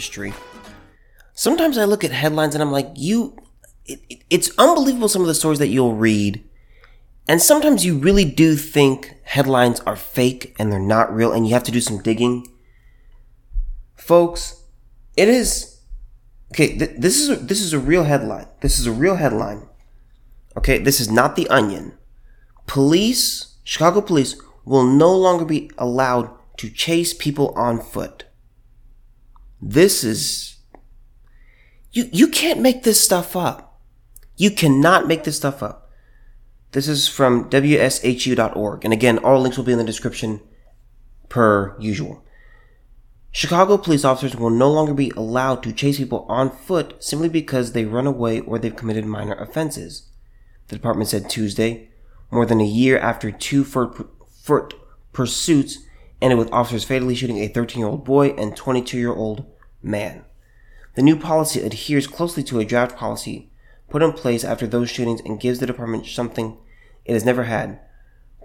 history. 0.00 0.32
Sometimes 1.34 1.76
I 1.76 1.84
look 1.84 2.04
at 2.04 2.10
headlines 2.10 2.54
and 2.54 2.62
I'm 2.62 2.72
like, 2.72 2.88
you, 2.94 3.36
it, 3.84 4.00
it, 4.08 4.22
it's 4.30 4.50
unbelievable 4.56 5.10
some 5.10 5.20
of 5.20 5.28
the 5.28 5.34
stories 5.34 5.58
that 5.58 5.68
you'll 5.68 5.94
read. 5.94 6.42
And 7.28 7.40
sometimes 7.40 7.84
you 7.84 7.98
really 7.98 8.24
do 8.24 8.56
think 8.56 9.14
headlines 9.24 9.80
are 9.80 9.96
fake 9.96 10.56
and 10.58 10.72
they're 10.72 10.80
not 10.80 11.14
real 11.14 11.32
and 11.32 11.46
you 11.46 11.52
have 11.52 11.64
to 11.64 11.70
do 11.70 11.82
some 11.82 12.02
digging. 12.02 12.46
Folks, 13.94 14.64
it 15.18 15.28
is, 15.28 15.80
okay, 16.52 16.78
th- 16.78 16.96
this 16.96 17.20
is, 17.20 17.28
a, 17.28 17.36
this 17.36 17.60
is 17.60 17.74
a 17.74 17.78
real 17.78 18.04
headline. 18.04 18.46
This 18.62 18.80
is 18.80 18.86
a 18.86 18.92
real 18.92 19.16
headline. 19.16 19.68
Okay, 20.56 20.78
this 20.78 20.98
is 20.98 21.10
not 21.10 21.36
the 21.36 21.46
onion. 21.48 21.92
Police, 22.66 23.58
Chicago 23.64 24.00
police, 24.00 24.40
will 24.64 24.86
no 24.86 25.14
longer 25.14 25.44
be 25.44 25.70
allowed 25.76 26.30
to 26.56 26.70
chase 26.70 27.12
people 27.12 27.52
on 27.54 27.80
foot. 27.80 28.24
This 29.60 30.04
is 30.04 30.56
you 31.92 32.08
you 32.12 32.28
can't 32.28 32.60
make 32.60 32.82
this 32.82 33.00
stuff 33.00 33.36
up. 33.36 33.80
You 34.36 34.50
cannot 34.50 35.06
make 35.06 35.24
this 35.24 35.36
stuff 35.36 35.62
up. 35.62 35.90
This 36.72 36.88
is 36.88 37.08
from 37.08 37.50
wshu.org 37.50 38.84
and 38.84 38.92
again 38.92 39.18
all 39.18 39.40
links 39.40 39.56
will 39.56 39.64
be 39.64 39.72
in 39.72 39.78
the 39.78 39.84
description 39.84 40.40
per 41.28 41.76
usual. 41.78 42.24
Chicago 43.32 43.76
police 43.76 44.04
officers 44.04 44.34
will 44.34 44.50
no 44.50 44.70
longer 44.70 44.94
be 44.94 45.10
allowed 45.16 45.62
to 45.62 45.72
chase 45.72 45.98
people 45.98 46.26
on 46.28 46.50
foot 46.50 46.96
simply 47.02 47.28
because 47.28 47.72
they 47.72 47.84
run 47.84 48.06
away 48.06 48.40
or 48.40 48.58
they've 48.58 48.74
committed 48.74 49.04
minor 49.04 49.34
offenses 49.34 50.10
the 50.70 50.76
department 50.76 51.10
said 51.10 51.28
Tuesday, 51.28 51.88
more 52.30 52.46
than 52.46 52.60
a 52.60 52.64
year 52.64 52.96
after 52.98 53.30
two 53.30 53.64
foot, 53.64 54.74
pursuits 55.12 55.78
ended 56.22 56.38
with 56.38 56.52
officers 56.52 56.84
fatally 56.84 57.14
shooting 57.14 57.38
a 57.38 57.48
13 57.48 57.80
year 57.80 57.88
old 57.88 58.04
boy 58.04 58.28
and 58.30 58.56
22 58.56 58.96
year 58.96 59.12
old 59.12 59.44
man. 59.82 60.24
The 60.94 61.02
new 61.02 61.16
policy 61.16 61.60
adheres 61.60 62.06
closely 62.06 62.42
to 62.44 62.58
a 62.58 62.64
draft 62.64 62.96
policy 62.96 63.50
put 63.88 64.02
in 64.02 64.12
place 64.12 64.44
after 64.44 64.66
those 64.66 64.90
shootings 64.90 65.20
and 65.24 65.40
gives 65.40 65.58
the 65.58 65.66
department 65.66 66.06
something 66.06 66.56
it 67.04 67.12
has 67.12 67.24
never 67.24 67.44
had 67.44 67.80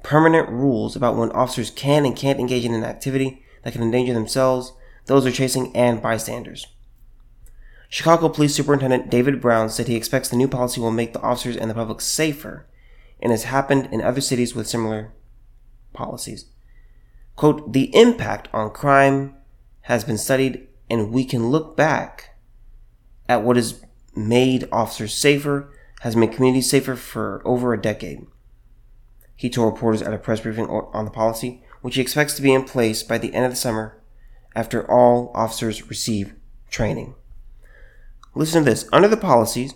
permanent 0.05 0.47
rules 0.50 0.95
about 0.95 1.16
when 1.16 1.31
officers 1.31 1.72
can 1.72 2.05
and 2.05 2.16
can't 2.16 2.39
engage 2.39 2.64
in 2.64 2.75
an 2.75 2.83
activity 2.83 3.44
that 3.64 3.73
can 3.73 3.81
endanger 3.81 4.14
themselves, 4.14 4.72
those 5.08 5.23
they're 5.23 5.33
chasing, 5.33 5.75
and 5.75 6.00
bystanders. 6.00 6.67
Chicago 7.89 8.30
Police 8.30 8.53
Superintendent 8.53 9.09
David 9.09 9.42
Brown 9.42 9.67
said 9.67 9.88
he 9.88 9.95
expects 9.95 10.30
the 10.30 10.36
new 10.36 10.47
policy 10.47 10.80
will 10.80 10.92
make 10.92 11.14
the 11.14 11.22
officers 11.22 11.58
and 11.58 11.72
the 11.72 11.73
public 11.75 12.02
safer 12.02 12.67
and 13.20 13.31
has 13.31 13.45
happened 13.45 13.89
in 13.92 14.02
other 14.02 14.22
cities 14.22 14.53
with 14.53 14.67
similar 14.67 15.11
policies. 15.92 16.45
Quote, 17.36 17.73
the 17.73 17.89
impact 17.95 18.47
on 18.53 18.70
crime 18.70 19.33
has 19.81 20.03
been 20.03 20.20
studied 20.20 20.67
and 20.89 21.11
we 21.11 21.25
can 21.25 21.50
look 21.50 21.75
back 21.75 22.36
at 23.28 23.44
what 23.44 23.55
has 23.55 23.83
made 24.16 24.67
officers 24.72 25.14
safer, 25.14 25.73
has 26.02 26.16
made 26.16 26.31
communities 26.31 26.69
safer 26.69 26.95
for 26.95 27.42
over 27.45 27.73
a 27.73 27.81
decade. 27.81 28.25
He 29.36 29.50
told 29.50 29.73
reporters 29.73 30.02
at 30.02 30.14
a 30.14 30.17
press 30.17 30.39
briefing 30.39 30.67
on 30.67 31.05
the 31.05 31.11
policy, 31.11 31.64
which 31.81 31.95
he 31.95 32.02
expects 32.02 32.36
to 32.36 32.42
be 32.42 32.53
in 32.53 32.64
place 32.64 33.03
by 33.03 33.17
the 33.17 33.33
end 33.33 33.45
of 33.45 33.52
the 33.52 33.58
summer 33.58 34.02
after 34.55 34.89
all 34.89 35.31
officers 35.36 35.89
receive 35.89 36.33
training. 36.69 37.16
Listen 38.33 38.64
to 38.64 38.70
this. 38.70 38.88
Under 38.94 39.08
the 39.08 39.17
policies, 39.17 39.73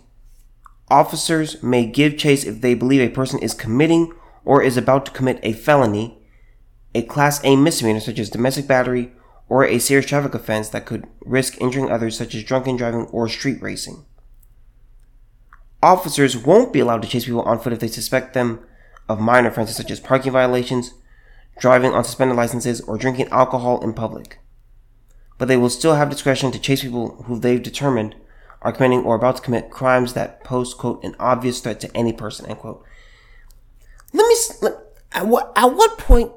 officers 0.89 1.61
may 1.61 1.85
give 1.85 2.17
chase 2.17 2.45
if 2.45 2.61
they 2.61 2.73
believe 2.73 3.01
a 3.01 3.13
person 3.13 3.39
is 3.39 3.53
committing 3.53 4.13
or 4.45 4.61
is 4.61 4.77
about 4.77 5.05
to 5.05 5.11
commit 5.11 5.39
a 5.43 5.53
felony, 5.53 6.21
a 6.95 7.01
Class 7.03 7.43
A 7.43 7.55
misdemeanor 7.55 7.99
such 7.99 8.19
as 8.19 8.29
domestic 8.29 8.67
battery, 8.67 9.11
or 9.49 9.65
a 9.65 9.79
serious 9.79 10.05
traffic 10.05 10.35
offense 10.35 10.69
that 10.69 10.85
could 10.85 11.07
risk 11.21 11.59
injuring 11.59 11.91
others 11.91 12.17
such 12.17 12.35
as 12.35 12.43
drunken 12.43 12.77
driving 12.77 13.07
or 13.07 13.27
street 13.27 13.61
racing. 13.61 14.05
Officers 15.81 16.37
won't 16.37 16.71
be 16.71 16.79
allowed 16.79 17.01
to 17.01 17.07
chase 17.07 17.25
people 17.25 17.41
on 17.41 17.59
foot 17.59 17.73
if 17.73 17.79
they 17.79 17.87
suspect 17.87 18.33
them 18.33 18.63
of 19.07 19.19
minor 19.19 19.49
offenses 19.49 19.75
such 19.75 19.89
as 19.89 19.99
parking 19.99 20.31
violations, 20.31 20.93
driving 21.59 21.93
on 21.93 22.03
suspended 22.03 22.37
licenses, 22.37 22.79
or 22.81 22.97
drinking 22.97 23.27
alcohol 23.29 23.81
in 23.81 23.93
public. 23.93 24.39
But 25.37 25.47
they 25.47 25.57
will 25.57 25.69
still 25.69 25.95
have 25.95 26.09
discretion 26.09 26.51
to 26.51 26.59
chase 26.59 26.83
people 26.83 27.23
who 27.23 27.39
they've 27.39 27.63
determined 27.63 28.15
are 28.61 28.73
committing 28.73 29.03
or 29.03 29.15
about 29.15 29.37
to 29.37 29.41
commit 29.41 29.71
crimes 29.71 30.13
that 30.13 30.43
pose, 30.43 30.73
quote, 30.73 31.03
an 31.03 31.15
obvious 31.17 31.59
threat 31.61 31.79
to 31.79 31.97
any 31.97 32.13
person, 32.13 32.45
end 32.45 32.59
quote. 32.59 32.83
Let 34.13 34.27
me, 34.27 34.35
let, 34.61 34.73
at 35.13 35.27
what, 35.27 35.53
at 35.55 35.73
what 35.73 35.97
point, 35.97 36.31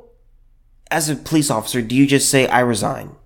as 0.92 1.08
a 1.08 1.16
police 1.16 1.50
officer, 1.50 1.82
do 1.82 1.94
you 1.94 2.06
just 2.06 2.30
say, 2.30 2.46
I 2.46 2.60
resign? 2.60 3.16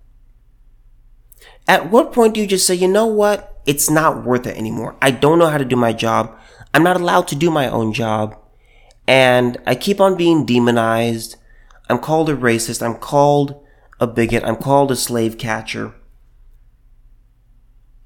At 1.69 1.91
what 1.91 2.13
point 2.13 2.35
do 2.35 2.41
you 2.41 2.47
just 2.47 2.67
say, 2.67 2.75
you 2.75 2.89
know 2.89 3.07
what? 3.07 3.61
It's 3.67 3.91
not 3.91 4.25
worth 4.25 4.47
it 4.47 4.57
anymore. 4.57 4.97
I 5.03 5.11
don't 5.11 5.39
know 5.39 5.49
how 5.49 5.59
to 5.59 5.65
do 5.65 5.77
my 5.77 5.93
job. 5.93 6.39
I'm 6.73 6.85
not 6.85 7.01
allowed 7.01 7.27
to 7.29 7.35
do 7.35 7.51
my 7.51 7.69
own 7.69 7.93
job. 7.93 8.39
And 9.09 9.59
I 9.67 9.75
keep 9.75 10.01
on 10.01 10.17
being 10.17 10.47
demonized. 10.47 11.37
I'm 11.89 11.99
called 11.99 12.31
a 12.31 12.37
racist. 12.37 12.83
I'm 12.83 12.97
called 12.97 13.61
a 13.99 14.07
bigot. 14.07 14.45
I'm 14.45 14.57
called 14.57 14.91
a 14.93 14.97
slave 14.97 15.39
catcher. 15.39 15.95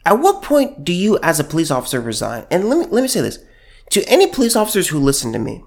At 0.07 0.21
what 0.21 0.43
point 0.43 0.83
do 0.85 0.93
you, 0.93 1.19
as 1.23 1.39
a 1.39 1.45
police 1.45 1.71
officer, 1.71 2.01
resign? 2.01 2.47
And 2.51 2.69
let 2.69 2.79
me, 2.79 2.87
let 2.91 3.03
me 3.03 3.09
say 3.09 3.21
this 3.21 3.39
to 3.91 4.03
any 4.09 4.27
police 4.27 4.57
officers 4.57 4.89
who 4.89 4.99
listen 4.99 5.33
to 5.33 5.39
me, 5.39 5.63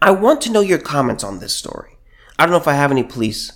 I 0.00 0.12
want 0.12 0.40
to 0.42 0.52
know 0.52 0.60
your 0.60 0.78
comments 0.78 1.24
on 1.24 1.40
this 1.40 1.54
story. 1.54 1.93
I 2.38 2.44
don't 2.44 2.52
know 2.52 2.58
if 2.58 2.68
I 2.68 2.74
have 2.74 2.90
any 2.90 3.02
police 3.02 3.52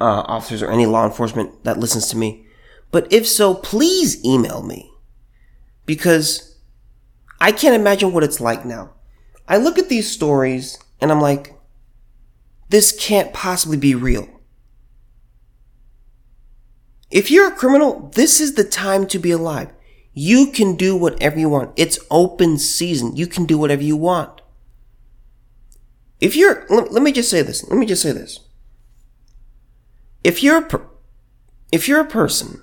uh, 0.00 0.22
officers 0.26 0.62
or 0.62 0.70
any 0.70 0.86
law 0.86 1.04
enforcement 1.04 1.64
that 1.64 1.78
listens 1.78 2.08
to 2.08 2.16
me, 2.16 2.46
but 2.90 3.12
if 3.12 3.26
so, 3.26 3.54
please 3.54 4.24
email 4.24 4.62
me 4.62 4.90
because 5.86 6.56
I 7.40 7.52
can't 7.52 7.74
imagine 7.74 8.12
what 8.12 8.24
it's 8.24 8.40
like 8.40 8.64
now. 8.64 8.94
I 9.46 9.56
look 9.56 9.78
at 9.78 9.88
these 9.88 10.10
stories 10.10 10.78
and 11.00 11.10
I'm 11.10 11.20
like, 11.20 11.58
this 12.68 12.92
can't 12.98 13.32
possibly 13.32 13.76
be 13.76 13.94
real. 13.94 14.28
If 17.10 17.30
you're 17.30 17.48
a 17.48 17.56
criminal, 17.56 18.10
this 18.14 18.40
is 18.40 18.54
the 18.54 18.64
time 18.64 19.06
to 19.06 19.18
be 19.18 19.30
alive. 19.30 19.72
You 20.12 20.48
can 20.48 20.76
do 20.76 20.94
whatever 20.96 21.38
you 21.38 21.48
want. 21.48 21.72
It's 21.76 21.98
open 22.10 22.58
season. 22.58 23.16
You 23.16 23.26
can 23.26 23.46
do 23.46 23.56
whatever 23.56 23.82
you 23.82 23.96
want. 23.96 24.37
If 26.20 26.36
you're, 26.36 26.66
let, 26.68 27.02
me 27.02 27.12
just 27.12 27.30
say 27.30 27.42
this. 27.42 27.68
Let 27.68 27.78
me 27.78 27.86
just 27.86 28.02
say 28.02 28.12
this. 28.12 28.40
If 30.24 30.42
you're, 30.42 30.64
a, 30.64 30.80
if 31.70 31.88
you're 31.88 32.00
a 32.00 32.04
person, 32.04 32.62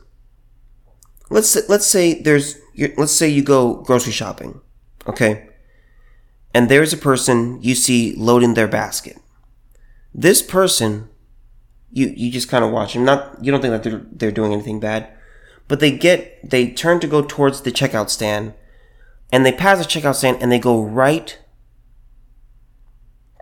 let's 1.29 1.49
say, 1.49 1.61
let's 1.69 1.87
say 1.87 2.21
there's, 2.21 2.57
let's 2.97 3.13
say 3.13 3.29
you 3.29 3.43
go 3.43 3.75
grocery 3.83 4.11
shopping, 4.11 4.59
okay, 5.07 5.47
and 6.53 6.69
there's 6.69 6.93
a 6.93 6.97
person 6.97 7.61
you 7.61 7.75
see 7.75 8.13
loading 8.15 8.53
their 8.53 8.67
basket. 8.67 9.17
This 10.13 10.41
person 10.41 11.09
you 11.95 12.13
you 12.15 12.29
just 12.29 12.49
kind 12.49 12.63
of 12.63 12.71
watch 12.71 12.93
them. 12.93 13.05
Not 13.05 13.43
you 13.43 13.51
don't 13.51 13.61
think 13.61 13.71
that 13.71 13.83
they're 13.83 14.05
they're 14.11 14.31
doing 14.31 14.53
anything 14.53 14.79
bad, 14.79 15.07
but 15.67 15.79
they 15.79 15.91
get 15.91 16.47
they 16.47 16.69
turn 16.69 16.99
to 16.99 17.07
go 17.07 17.23
towards 17.23 17.61
the 17.61 17.71
checkout 17.71 18.09
stand, 18.09 18.53
and 19.31 19.45
they 19.45 19.53
pass 19.53 19.79
the 19.79 19.85
checkout 19.85 20.15
stand 20.15 20.37
and 20.41 20.51
they 20.51 20.59
go 20.59 20.83
right 20.83 21.39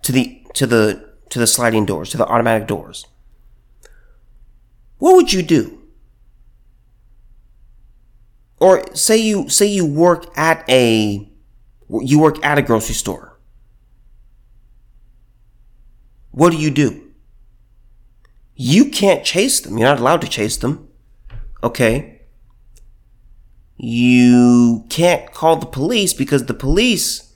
to 0.03 0.12
the 0.12 0.41
to 0.53 0.68
the 0.68 1.14
to 1.30 1.40
the 1.40 1.47
sliding 1.47 1.86
doors 1.86 2.09
to 2.12 2.18
the 2.18 2.28
automatic 2.28 2.68
doors. 2.68 3.08
What 5.00 5.16
would 5.16 5.34
you 5.34 5.41
do? 5.41 5.82
Or 8.59 8.84
say 8.96 9.17
you 9.17 9.50
say 9.50 9.66
you 9.66 9.85
work 9.85 10.38
at 10.38 10.64
a 10.70 11.29
you 11.90 12.20
work 12.20 12.44
at 12.46 12.58
a 12.58 12.61
grocery 12.61 12.96
store. 12.96 13.40
What 16.32 16.52
do 16.52 16.58
you 16.58 16.72
do? 16.72 17.11
You 18.56 18.90
can't 18.90 19.23
chase 19.23 19.59
them. 19.59 19.78
You're 19.78 19.90
not 19.90 19.99
allowed 19.99 20.22
to 20.22 20.28
chase 20.28 20.58
them. 20.58 20.88
Okay? 21.64 22.22
You 23.78 24.85
can't 24.90 25.32
call 25.32 25.58
the 25.58 25.66
police 25.66 26.14
because 26.14 26.46
the 26.46 26.53
police 26.53 27.35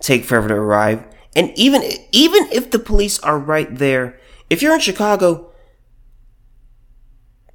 take 0.00 0.24
forever 0.24 0.48
to 0.48 0.54
arrive. 0.54 1.04
And 1.38 1.56
even 1.56 1.82
even 2.10 2.48
if 2.50 2.72
the 2.72 2.80
police 2.80 3.20
are 3.20 3.38
right 3.38 3.72
there, 3.72 4.18
if 4.50 4.60
you're 4.60 4.74
in 4.74 4.80
Chicago, 4.80 5.52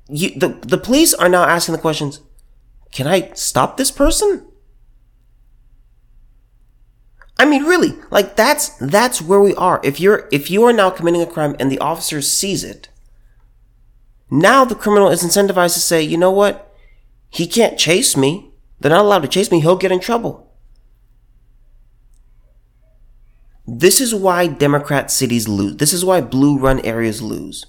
you 0.08 0.40
the, 0.40 0.58
the 0.66 0.78
police 0.78 1.14
are 1.14 1.28
now 1.28 1.44
asking 1.44 1.76
the 1.76 1.82
questions, 1.82 2.22
can 2.94 3.08
I 3.08 3.34
stop 3.34 3.76
this 3.76 3.92
person? 3.92 4.48
I 7.38 7.44
mean, 7.44 7.66
really, 7.66 7.98
like 8.10 8.38
that's 8.38 8.70
that's 8.78 9.22
where 9.22 9.42
we 9.42 9.54
are. 9.56 9.82
If 9.84 10.00
you're 10.00 10.30
if 10.32 10.50
you 10.50 10.64
are 10.64 10.72
now 10.72 10.90
committing 10.90 11.22
a 11.22 11.26
crime 11.26 11.54
and 11.60 11.70
the 11.70 11.80
officer 11.80 12.22
sees 12.22 12.64
it, 12.64 12.88
now 14.32 14.64
the 14.64 14.76
criminal 14.76 15.10
is 15.10 15.24
incentivized 15.24 15.74
to 15.74 15.82
say, 15.82 16.02
you 16.02 16.16
know 16.16 16.32
what, 16.32 16.74
he 17.30 17.46
can't 17.46 17.78
chase 17.78 18.16
me. 18.16 18.54
They're 18.80 18.92
not 18.92 19.04
allowed 19.04 19.24
to 19.24 19.28
chase 19.28 19.52
me. 19.52 19.60
He'll 19.60 19.76
get 19.76 19.92
in 19.92 20.00
trouble. 20.00 20.43
This 23.66 24.02
is 24.02 24.14
why 24.14 24.48
Democrat 24.48 25.10
cities 25.10 25.48
lose. 25.48 25.78
This 25.78 25.94
is 25.94 26.04
why 26.04 26.20
blue 26.20 26.58
run 26.58 26.82
areas 26.82 27.22
lose. 27.22 27.66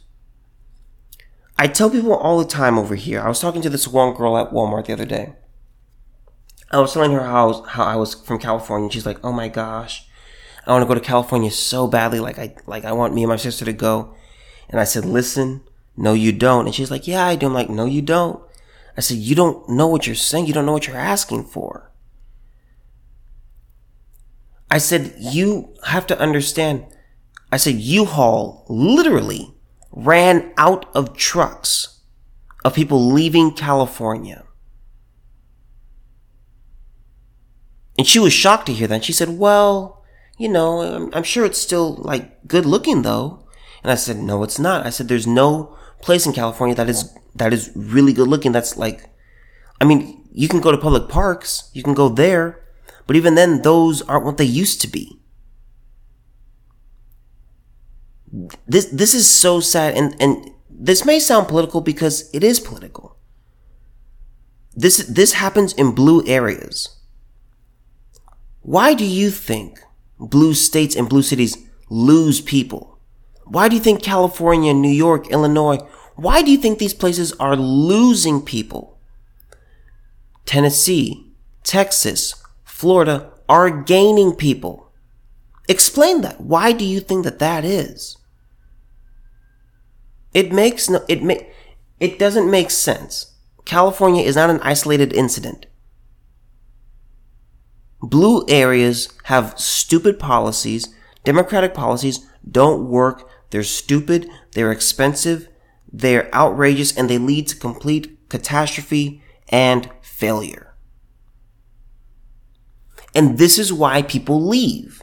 I 1.56 1.68
tell 1.68 1.88
people 1.88 2.12
all 2.12 2.38
the 2.38 2.44
time 2.44 2.78
over 2.78 2.96
here. 2.96 3.20
I 3.20 3.28
was 3.28 3.40
talking 3.40 3.62
to 3.62 3.70
this 3.70 3.86
one 3.86 4.14
girl 4.14 4.36
at 4.36 4.50
Walmart 4.50 4.86
the 4.86 4.92
other 4.92 5.04
day. 5.04 5.34
I 6.72 6.80
was 6.80 6.92
telling 6.92 7.12
her 7.12 7.22
how 7.22 7.62
how 7.62 7.84
I 7.84 7.94
was 7.94 8.14
from 8.14 8.40
California. 8.40 8.90
She's 8.90 9.06
like, 9.06 9.24
"Oh 9.24 9.30
my 9.30 9.46
gosh, 9.46 10.08
I 10.66 10.72
want 10.72 10.82
to 10.82 10.88
go 10.88 10.94
to 10.94 11.00
California 11.00 11.52
so 11.52 11.86
badly. 11.86 12.18
Like 12.18 12.40
I 12.40 12.56
like 12.66 12.84
I 12.84 12.92
want 12.92 13.14
me 13.14 13.22
and 13.22 13.30
my 13.30 13.36
sister 13.36 13.64
to 13.64 13.72
go." 13.72 14.16
And 14.68 14.80
I 14.80 14.84
said, 14.84 15.04
"Listen, 15.04 15.60
no, 15.96 16.12
you 16.12 16.32
don't." 16.32 16.66
And 16.66 16.74
she's 16.74 16.90
like, 16.90 17.06
"Yeah, 17.06 17.24
I 17.24 17.36
do." 17.36 17.46
I'm 17.46 17.54
like, 17.54 17.70
"No, 17.70 17.84
you 17.84 18.02
don't." 18.02 18.42
I 18.96 19.00
said, 19.00 19.18
"You 19.18 19.36
don't 19.36 19.68
know 19.68 19.86
what 19.86 20.08
you're 20.08 20.16
saying. 20.16 20.46
You 20.46 20.54
don't 20.54 20.66
know 20.66 20.72
what 20.72 20.88
you're 20.88 20.96
asking 20.96 21.44
for." 21.44 21.92
I 24.74 24.78
said, 24.78 25.14
"You 25.18 25.72
have 25.84 26.06
to 26.08 26.18
understand." 26.18 26.84
I 27.54 27.56
said, 27.56 27.76
U-Haul 27.76 28.66
literally 28.68 29.54
ran 29.92 30.52
out 30.56 30.90
of 30.92 31.16
trucks 31.16 32.00
of 32.64 32.74
people 32.74 33.12
leaving 33.12 33.52
California. 33.52 34.42
And 37.96 38.08
she 38.08 38.18
was 38.18 38.32
shocked 38.32 38.66
to 38.66 38.72
hear 38.72 38.88
that. 38.88 39.04
She 39.04 39.12
said, 39.12 39.38
Well, 39.38 40.02
you 40.36 40.48
know, 40.48 40.80
I'm, 40.80 41.14
I'm, 41.14 41.22
sure 41.22 41.44
it's 41.44 41.60
still 41.60 41.94
like 41.94 42.44
good 42.48 42.66
looking 42.66 43.02
though. 43.02 43.46
And 43.84 43.92
I 43.92 43.94
said, 43.94 44.16
No, 44.16 44.42
it's 44.42 44.58
not. 44.58 44.84
I 44.84 44.90
said, 44.90 45.06
There's 45.06 45.28
no 45.28 45.76
place 46.02 46.26
in 46.26 46.32
California 46.32 46.74
that 46.74 46.88
is, 46.88 47.16
that 47.36 47.52
is 47.52 47.70
really 47.76 48.12
good 48.12 48.26
looking. 48.26 48.50
That's 48.50 48.76
like, 48.76 49.08
I 49.80 49.84
mean, 49.84 50.26
you 50.32 50.48
can 50.48 50.60
go 50.60 50.72
to 50.72 50.76
public 50.76 51.08
parks, 51.08 51.70
you 51.72 51.84
can 51.84 51.94
go 51.94 52.08
there, 52.08 52.63
but 53.06 53.16
even 53.16 53.34
then, 53.34 53.62
those 53.62 54.02
aren't 54.02 54.24
what 54.24 54.36
they 54.36 54.44
used 54.44 54.80
to 54.82 54.88
be. 54.88 55.18
This, 58.66 58.86
this 58.86 59.14
is 59.14 59.30
so 59.30 59.60
sad. 59.60 59.94
And, 59.94 60.16
and 60.20 60.50
this 60.68 61.04
may 61.04 61.20
sound 61.20 61.48
political 61.48 61.80
because 61.80 62.30
it 62.34 62.42
is 62.42 62.58
political. 62.58 63.16
This, 64.74 64.98
this 65.06 65.34
happens 65.34 65.72
in 65.74 65.94
blue 65.94 66.26
areas 66.26 66.94
why 68.64 68.94
do 68.94 69.04
you 69.04 69.30
think 69.30 69.78
blue 70.18 70.54
states 70.54 70.96
and 70.96 71.06
blue 71.06 71.20
cities 71.20 71.58
lose 71.90 72.40
people? 72.40 72.98
Why 73.44 73.68
do 73.68 73.76
you 73.76 73.82
think 73.82 74.02
California, 74.02 74.72
New 74.72 74.88
York, 74.88 75.30
Illinois, 75.30 75.76
why 76.16 76.40
do 76.40 76.50
you 76.50 76.56
think 76.56 76.78
these 76.78 76.94
places 76.94 77.32
are 77.34 77.56
losing 77.56 78.40
people? 78.40 78.98
Tennessee, 80.46 81.30
Texas, 81.62 82.42
Florida 82.84 83.32
are 83.48 83.70
gaining 83.70 84.34
people. 84.34 84.92
Explain 85.70 86.20
that. 86.20 86.42
Why 86.42 86.72
do 86.72 86.84
you 86.84 87.00
think 87.00 87.24
that 87.24 87.38
that 87.38 87.64
is? 87.64 88.18
It 90.34 90.52
makes 90.52 90.90
no, 90.90 91.02
it 91.08 91.22
ma- 91.22 91.46
it 91.98 92.18
doesn't 92.18 92.50
make 92.50 92.70
sense. 92.70 93.38
California 93.64 94.22
is 94.22 94.36
not 94.36 94.50
an 94.50 94.60
isolated 94.60 95.14
incident. 95.14 95.64
Blue 98.02 98.44
areas 98.50 99.08
have 99.32 99.58
stupid 99.58 100.18
policies. 100.18 100.94
Democratic 101.24 101.72
policies 101.72 102.28
don't 102.46 102.86
work. 102.86 103.26
They're 103.48 103.62
stupid. 103.62 104.28
They're 104.52 104.72
expensive. 104.72 105.48
They're 105.90 106.28
outrageous 106.34 106.94
and 106.94 107.08
they 107.08 107.16
lead 107.16 107.48
to 107.48 107.56
complete 107.56 108.28
catastrophe 108.28 109.22
and 109.48 109.88
failure. 110.02 110.73
And 113.14 113.38
this 113.38 113.58
is 113.58 113.72
why 113.72 114.02
people 114.02 114.44
leave. 114.44 115.02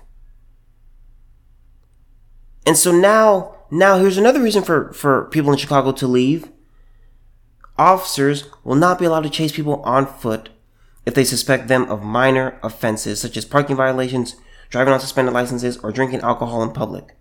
And 2.65 2.77
so 2.77 2.91
now, 2.91 3.55
now 3.71 3.97
here's 3.97 4.17
another 4.17 4.41
reason 4.41 4.63
for, 4.63 4.91
for 4.93 5.25
people 5.25 5.51
in 5.51 5.57
Chicago 5.57 5.91
to 5.93 6.07
leave. 6.07 6.49
Officers 7.77 8.45
will 8.63 8.75
not 8.75 8.99
be 8.99 9.05
allowed 9.05 9.23
to 9.23 9.29
chase 9.29 9.51
people 9.51 9.81
on 9.83 10.05
foot 10.05 10.49
if 11.05 11.15
they 11.15 11.23
suspect 11.23 11.67
them 11.67 11.89
of 11.89 12.03
minor 12.03 12.59
offenses 12.61 13.19
such 13.19 13.37
as 13.37 13.45
parking 13.45 13.75
violations, 13.75 14.35
driving 14.69 14.93
on 14.93 14.99
suspended 14.99 15.33
licenses, 15.33 15.77
or 15.77 15.91
drinking 15.91 16.19
alcohol 16.19 16.61
in 16.61 16.71
public. 16.71 17.15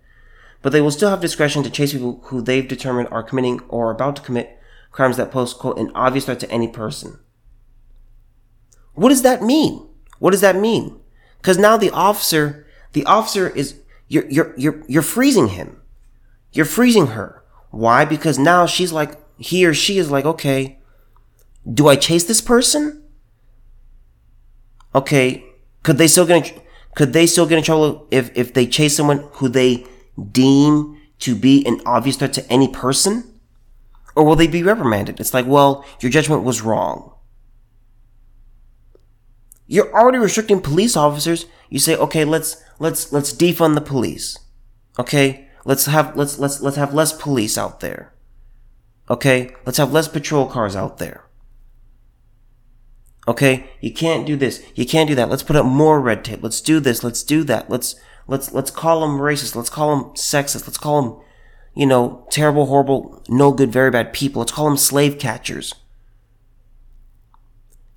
But 0.61 0.71
they 0.71 0.81
will 0.81 0.91
still 0.91 1.09
have 1.09 1.21
discretion 1.21 1.63
to 1.63 1.71
chase 1.71 1.93
people 1.93 2.19
who 2.25 2.41
they've 2.41 2.67
determined 2.67 3.07
are 3.09 3.23
committing 3.23 3.61
or 3.69 3.89
about 3.89 4.17
to 4.17 4.21
commit 4.21 4.59
crimes 4.91 5.17
that 5.17 5.31
pose, 5.31 5.53
quote, 5.53 5.79
an 5.79 5.91
obvious 5.95 6.25
threat 6.25 6.39
to 6.41 6.51
any 6.51 6.67
person. 6.67 7.19
What 8.93 9.09
does 9.09 9.23
that 9.23 9.41
mean? 9.41 9.87
What 10.21 10.31
does 10.31 10.41
that 10.41 10.55
mean? 10.55 11.01
Because 11.41 11.57
now 11.57 11.75
the 11.75 11.89
officer, 11.89 12.67
the 12.93 13.03
officer 13.05 13.49
is, 13.49 13.81
you're, 14.07 14.29
you're, 14.29 14.53
you're, 14.55 14.83
you're 14.87 15.01
freezing 15.01 15.49
him. 15.49 15.81
You're 16.53 16.65
freezing 16.65 17.07
her. 17.07 17.43
Why? 17.71 18.05
Because 18.05 18.37
now 18.37 18.67
she's 18.67 18.91
like, 18.91 19.17
he 19.37 19.65
or 19.65 19.73
she 19.73 19.97
is 19.97 20.11
like, 20.11 20.25
okay, 20.25 20.77
do 21.65 21.87
I 21.87 21.95
chase 21.95 22.23
this 22.23 22.41
person? 22.41 23.01
okay, 24.93 25.43
could 25.83 25.97
they 25.97 26.07
still 26.07 26.25
get 26.25 26.47
in, 26.47 26.61
could 26.95 27.13
they 27.13 27.25
still 27.25 27.45
get 27.45 27.57
in 27.57 27.63
trouble 27.63 28.07
if 28.11 28.31
if 28.35 28.53
they 28.53 28.67
chase 28.67 28.95
someone 28.95 29.27
who 29.33 29.49
they 29.49 29.85
deem 30.31 30.97
to 31.19 31.35
be 31.35 31.65
an 31.65 31.81
obvious 31.85 32.17
threat 32.17 32.33
to 32.33 32.51
any 32.51 32.67
person? 32.67 33.39
Or 34.15 34.25
will 34.25 34.35
they 34.35 34.47
be 34.47 34.61
reprimanded? 34.61 35.19
It's 35.21 35.33
like, 35.33 35.45
well, 35.47 35.85
your 36.01 36.11
judgment 36.11 36.43
was 36.43 36.61
wrong. 36.61 37.10
You're 39.71 39.93
already 39.93 40.17
restricting 40.17 40.59
police 40.59 40.97
officers. 40.97 41.45
You 41.69 41.79
say, 41.79 41.95
okay, 41.95 42.25
let's 42.25 42.61
let's 42.77 43.13
let's 43.13 43.31
defund 43.31 43.75
the 43.75 43.81
police. 43.81 44.37
Okay? 44.99 45.47
Let's 45.63 45.85
have 45.85 46.17
let's 46.17 46.37
let's 46.37 46.59
let's 46.59 46.75
have 46.75 46.93
less 46.93 47.13
police 47.13 47.57
out 47.57 47.79
there. 47.79 48.13
Okay? 49.09 49.55
Let's 49.65 49.77
have 49.77 49.93
less 49.93 50.09
patrol 50.09 50.47
cars 50.47 50.75
out 50.75 50.97
there. 50.97 51.23
Okay? 53.29 53.69
You 53.79 53.93
can't 53.93 54.27
do 54.27 54.35
this. 54.35 54.61
You 54.75 54.85
can't 54.85 55.07
do 55.07 55.15
that. 55.15 55.29
Let's 55.29 55.41
put 55.41 55.55
up 55.55 55.65
more 55.65 56.01
red 56.01 56.25
tape. 56.25 56.43
Let's 56.43 56.59
do 56.59 56.81
this. 56.81 57.01
Let's 57.01 57.23
do 57.23 57.45
that. 57.45 57.69
Let's, 57.69 57.95
let's, 58.27 58.51
let's 58.51 58.71
call 58.71 58.99
them 58.99 59.19
racist. 59.19 59.55
Let's 59.55 59.69
call 59.69 59.95
them 59.95 60.13
sexist. 60.15 60.67
Let's 60.67 60.77
call 60.77 61.01
them, 61.01 61.21
you 61.75 61.85
know, 61.85 62.27
terrible, 62.29 62.65
horrible, 62.65 63.23
no 63.29 63.53
good, 63.53 63.71
very 63.71 63.89
bad 63.89 64.11
people. 64.11 64.41
Let's 64.41 64.51
call 64.51 64.65
them 64.65 64.75
slave 64.75 65.17
catchers. 65.17 65.73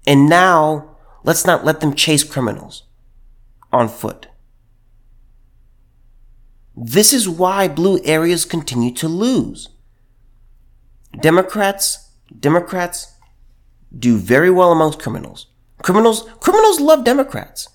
And 0.06 0.28
now, 0.28 0.93
let's 1.24 1.44
not 1.44 1.64
let 1.64 1.80
them 1.80 1.94
chase 1.94 2.22
criminals 2.22 2.84
on 3.72 3.88
foot. 3.88 4.28
This 6.76 7.12
is 7.12 7.28
why 7.28 7.66
blue 7.68 8.00
areas 8.04 8.44
continue 8.44 8.92
to 8.94 9.08
lose. 9.08 9.68
Democrats, 11.20 12.10
Democrats 12.38 13.14
do 13.96 14.16
very 14.18 14.50
well 14.50 14.72
amongst 14.72 15.00
criminals. 15.00 15.46
Criminals, 15.82 16.28
criminals 16.40 16.80
love 16.80 17.04
Democrats. 17.04 17.68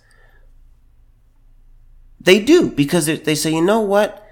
They 2.19 2.39
do 2.39 2.69
because 2.69 3.05
they 3.05 3.35
say, 3.35 3.51
you 3.51 3.61
know 3.61 3.79
what? 3.79 4.25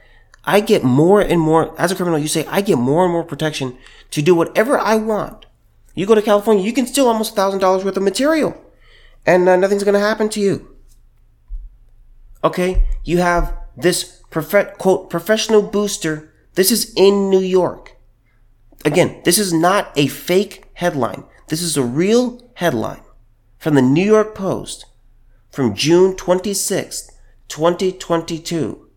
I 0.44 0.60
get 0.60 0.84
more 0.84 1.22
and 1.22 1.42
more, 1.42 1.80
as 1.80 1.92
a 1.92 1.96
criminal, 1.96 2.20
you 2.20 2.28
say, 2.28 2.46
I 2.48 2.62
get 2.62 2.78
more 2.78 3.04
and 3.04 3.12
more 3.12 3.24
protection 3.24 3.78
to 4.12 4.22
do 4.22 4.36
whatever 4.36 4.78
I 4.78 4.96
want. 4.96 5.46
You 5.94 6.06
go 6.06 6.16
to 6.16 6.22
California, 6.22 6.64
you 6.64 6.74
can 6.74 6.86
steal 6.86 7.08
almost 7.08 7.36
$1,000 7.36 7.84
worth 7.84 7.98
of 7.98 8.04
material 8.04 8.62
and 9.28 9.48
uh, 9.48 9.58
nothing's 9.58 9.84
going 9.84 9.94
to 9.94 10.00
happen 10.00 10.30
to 10.30 10.40
you. 10.40 10.76
Okay? 12.44 12.86
You 13.04 13.18
have 13.18 13.56
this 13.76 14.24
prof- 14.32 14.78
quote, 14.78 15.10
professional 15.10 15.62
booster. 15.62 16.34
This 16.56 16.72
is 16.72 16.94
in 16.96 17.30
New 17.30 17.42
York. 17.42 17.98
Again, 18.86 19.22
this 19.26 19.38
is 19.38 19.52
not 19.52 19.92
a 19.96 20.08
fake 20.08 20.64
headline. 20.74 21.26
This 21.50 21.62
is 21.62 21.76
a 21.76 21.84
real 21.84 22.50
headline 22.56 23.02
from 23.60 23.76
the 23.76 23.82
New 23.82 24.06
York 24.06 24.34
Post 24.34 24.86
from 25.52 25.76
June 25.76 26.16
26, 26.16 27.12
2022. 27.50 28.88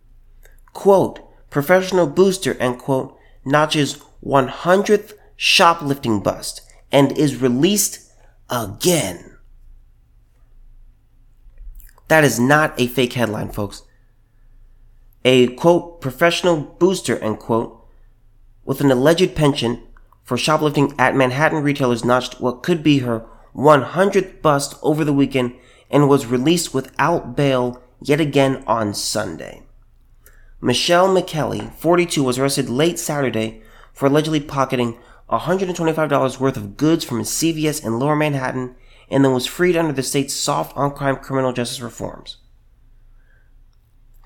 Quote, 0.73 1.21
professional 1.51 2.07
booster, 2.07 2.55
end 2.55 2.79
quote, 2.79 3.17
notches 3.45 3.99
100th 4.25 5.15
shoplifting 5.37 6.21
bust 6.21 6.61
and 6.93 7.17
is 7.17 7.41
released 7.41 8.13
again. 8.51 9.30
That 12.11 12.25
is 12.25 12.41
not 12.41 12.75
a 12.77 12.89
fake 12.89 13.13
headline, 13.13 13.51
folks. 13.51 13.85
A 15.25 15.47
quote, 15.55 16.01
professional 16.01 16.57
booster, 16.61 17.17
end 17.21 17.39
quote, 17.39 17.87
with 18.65 18.81
an 18.81 18.91
alleged 18.91 19.37
penchant 19.37 19.79
for 20.25 20.37
shoplifting 20.37 20.93
at 20.99 21.15
Manhattan 21.15 21.63
retailers 21.63 22.05
notched 22.05 22.41
what 22.41 22.65
could 22.65 22.83
be 22.83 22.99
her 22.99 23.25
100th 23.55 24.43
bust 24.43 24.75
over 24.83 25.05
the 25.05 25.13
weekend 25.13 25.55
and 25.89 26.09
was 26.09 26.27
released 26.27 26.75
without 26.75 27.37
bail 27.37 27.81
yet 28.03 28.21
again 28.21 28.65
on 28.67 28.93
Sunday. 28.93 29.63
Michelle 30.61 31.15
McKelly, 31.15 31.73
42, 31.75 32.25
was 32.25 32.41
arrested 32.41 32.69
late 32.69 32.99
Saturday 32.99 33.63
for 33.93 34.07
allegedly 34.07 34.41
pocketing 34.41 34.99
$125 35.31 36.41
worth 36.41 36.57
of 36.57 36.77
goods 36.77 37.05
from 37.05 37.21
a 37.21 37.23
CVS 37.23 37.85
in 37.85 38.01
Lower 38.01 38.17
Manhattan 38.17 38.75
and 39.11 39.25
then 39.25 39.33
was 39.33 39.47
freed 39.47 39.77
under 39.77 39.93
the 39.93 40.03
state's 40.03 40.35
soft 40.35 40.77
on 40.77 40.95
crime 40.95 41.17
criminal 41.17 41.53
justice 41.53 41.81
reforms. 41.81 42.37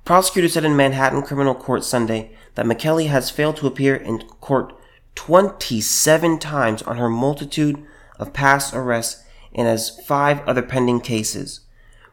Prosecutors 0.05 0.53
said 0.53 0.65
in 0.65 0.77
Manhattan 0.77 1.23
criminal 1.23 1.55
court 1.55 1.83
Sunday 1.83 2.33
that 2.57 2.67
McKelly 2.67 3.09
has 3.09 3.31
failed 3.31 3.57
to 3.57 3.67
appear 3.67 3.97
in 3.97 4.19
court 4.19 4.75
27 5.15 6.39
times 6.39 6.83
on 6.83 6.99
her 6.99 7.09
multitude 7.09 7.83
of 8.19 8.35
past 8.35 8.75
arrests 8.75 9.25
and 9.55 9.67
has 9.67 9.99
five 10.07 10.47
other 10.47 10.63
pending 10.63 11.01
cases. 11.01 11.61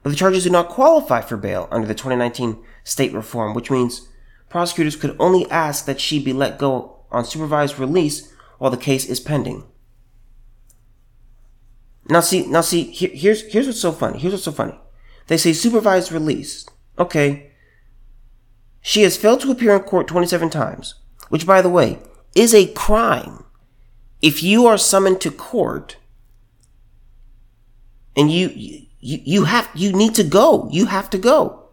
But 0.03 0.11
the 0.11 0.15
charges 0.15 0.45
do 0.45 0.49
not 0.49 0.69
qualify 0.69 1.21
for 1.21 1.37
bail 1.37 1.67
under 1.69 1.87
the 1.87 1.93
2019 1.93 2.63
state 2.83 3.13
reform, 3.13 3.53
which 3.53 3.69
means 3.69 4.07
prosecutors 4.49 4.95
could 4.95 5.15
only 5.19 5.49
ask 5.51 5.85
that 5.85 5.99
she 5.99 6.23
be 6.23 6.33
let 6.33 6.57
go 6.57 6.99
on 7.11 7.25
supervised 7.25 7.77
release 7.77 8.31
while 8.57 8.71
the 8.71 8.77
case 8.77 9.05
is 9.05 9.19
pending. 9.19 9.65
Now 12.11 12.19
see, 12.19 12.45
now 12.45 12.59
see, 12.59 12.83
here, 12.83 13.09
here's 13.13 13.41
here's 13.53 13.67
what's 13.67 13.79
so 13.79 13.93
funny. 13.93 14.19
Here's 14.19 14.33
what's 14.33 14.43
so 14.43 14.51
funny. 14.51 14.77
They 15.27 15.37
say 15.37 15.53
supervised 15.53 16.11
release. 16.11 16.65
Okay. 16.99 17.51
She 18.81 19.03
has 19.03 19.15
failed 19.15 19.39
to 19.41 19.51
appear 19.51 19.73
in 19.73 19.83
court 19.83 20.09
27 20.09 20.49
times, 20.49 20.95
which 21.29 21.47
by 21.47 21.61
the 21.61 21.69
way, 21.69 21.99
is 22.35 22.53
a 22.53 22.67
crime. 22.73 23.45
If 24.21 24.43
you 24.43 24.67
are 24.67 24.77
summoned 24.77 25.21
to 25.21 25.31
court 25.31 25.95
and 28.17 28.29
you 28.29 28.49
you 28.55 28.87
you 28.99 29.43
have 29.45 29.69
you 29.73 29.93
need 29.93 30.13
to 30.15 30.25
go. 30.25 30.67
You 30.69 30.87
have 30.87 31.09
to 31.11 31.17
go. 31.17 31.69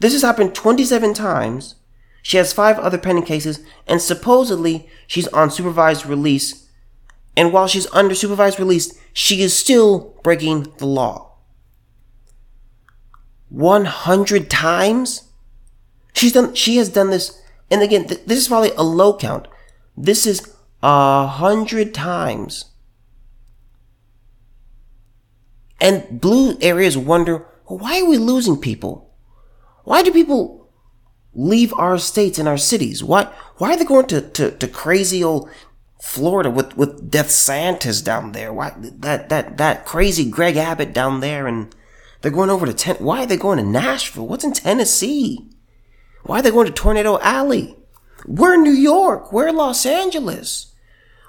This 0.00 0.14
has 0.14 0.22
happened 0.22 0.56
27 0.56 1.14
times. 1.14 1.76
She 2.22 2.38
has 2.38 2.52
five 2.52 2.76
other 2.80 2.98
pending 2.98 3.24
cases, 3.24 3.60
and 3.86 4.02
supposedly 4.02 4.88
she's 5.06 5.28
on 5.28 5.52
supervised 5.52 6.06
release. 6.06 6.66
And 7.36 7.52
while 7.52 7.68
she's 7.68 7.86
under 7.92 8.14
supervised 8.14 8.58
release, 8.58 8.92
she 9.12 9.42
is 9.42 9.56
still 9.56 10.18
breaking 10.22 10.72
the 10.78 10.86
law. 10.86 11.36
100 13.48 14.50
times? 14.50 15.24
She's 16.12 16.32
done, 16.32 16.54
she 16.54 16.76
has 16.76 16.88
done 16.88 17.10
this, 17.10 17.40
and 17.70 17.82
again, 17.82 18.06
th- 18.06 18.24
this 18.26 18.38
is 18.38 18.48
probably 18.48 18.72
a 18.72 18.82
low 18.82 19.16
count. 19.16 19.46
This 19.96 20.26
is 20.26 20.54
a 20.82 21.26
hundred 21.26 21.94
times. 21.94 22.66
And 25.80 26.20
blue 26.20 26.58
areas 26.60 26.96
wonder, 26.96 27.46
why 27.64 28.00
are 28.00 28.08
we 28.08 28.18
losing 28.18 28.60
people? 28.60 29.14
Why 29.84 30.02
do 30.02 30.12
people 30.12 30.68
leave 31.32 31.72
our 31.74 31.98
states 31.98 32.38
and 32.38 32.48
our 32.48 32.58
cities? 32.58 33.02
Why, 33.02 33.32
why 33.56 33.72
are 33.72 33.76
they 33.76 33.84
going 33.84 34.06
to, 34.08 34.20
to, 34.20 34.50
to 34.50 34.68
crazy 34.68 35.24
old 35.24 35.48
Florida 36.02 36.50
with, 36.50 36.76
with 36.76 37.10
Death 37.10 37.30
Santas 37.30 38.00
down 38.02 38.32
there? 38.32 38.52
Why, 38.52 38.72
that, 38.76 39.28
that, 39.28 39.58
that 39.58 39.86
crazy 39.86 40.28
Greg 40.28 40.56
Abbott 40.56 40.92
down 40.92 41.20
there 41.20 41.46
and 41.46 41.74
they're 42.20 42.30
going 42.30 42.50
over 42.50 42.66
to 42.66 42.74
ten, 42.74 42.96
why 42.96 43.22
are 43.22 43.26
they 43.26 43.36
going 43.36 43.58
to 43.58 43.64
Nashville? 43.64 44.26
What's 44.26 44.44
in 44.44 44.52
Tennessee? 44.52 45.50
Why 46.24 46.40
are 46.40 46.42
they 46.42 46.50
going 46.50 46.66
to 46.66 46.72
Tornado 46.72 47.18
Alley? 47.20 47.76
We're 48.26 48.56
New 48.56 48.72
York. 48.72 49.32
We're 49.32 49.52
Los 49.52 49.86
Angeles. 49.86 50.74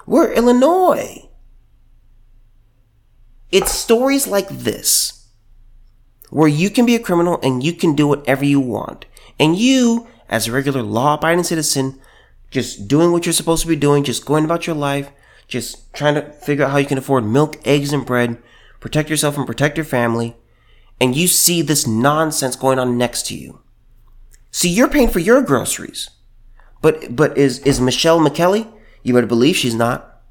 We're 0.06 0.32
Illinois. 0.32 1.28
It's 3.50 3.72
stories 3.72 4.26
like 4.26 4.48
this 4.48 5.28
where 6.30 6.48
you 6.48 6.70
can 6.70 6.86
be 6.86 6.94
a 6.94 6.98
criminal 6.98 7.38
and 7.42 7.62
you 7.62 7.74
can 7.74 7.94
do 7.94 8.06
whatever 8.06 8.44
you 8.44 8.58
want. 8.58 9.04
And 9.38 9.56
you, 9.56 10.08
as 10.28 10.48
a 10.48 10.52
regular 10.52 10.82
law 10.82 11.14
abiding 11.14 11.44
citizen, 11.44 12.00
just 12.52 12.86
doing 12.86 13.10
what 13.10 13.26
you're 13.26 13.32
supposed 13.32 13.62
to 13.62 13.68
be 13.68 13.74
doing, 13.74 14.04
just 14.04 14.24
going 14.24 14.44
about 14.44 14.68
your 14.68 14.76
life, 14.76 15.10
just 15.48 15.92
trying 15.92 16.14
to 16.14 16.22
figure 16.22 16.64
out 16.64 16.70
how 16.70 16.78
you 16.78 16.86
can 16.86 16.98
afford 16.98 17.24
milk, 17.24 17.56
eggs, 17.66 17.92
and 17.92 18.06
bread, 18.06 18.38
protect 18.78 19.10
yourself 19.10 19.36
and 19.36 19.46
protect 19.46 19.76
your 19.76 19.84
family, 19.84 20.36
and 21.00 21.16
you 21.16 21.26
see 21.26 21.60
this 21.60 21.84
nonsense 21.84 22.54
going 22.54 22.78
on 22.78 22.96
next 22.96 23.26
to 23.26 23.36
you. 23.36 23.60
See, 24.52 24.68
you're 24.68 24.88
paying 24.88 25.08
for 25.08 25.18
your 25.18 25.42
groceries. 25.42 26.08
But 26.80 27.16
but 27.16 27.36
is 27.36 27.58
is 27.60 27.80
Michelle 27.80 28.20
McKelly? 28.20 28.70
You 29.02 29.14
better 29.14 29.26
believe 29.26 29.56
she's 29.56 29.74
not. 29.74 30.22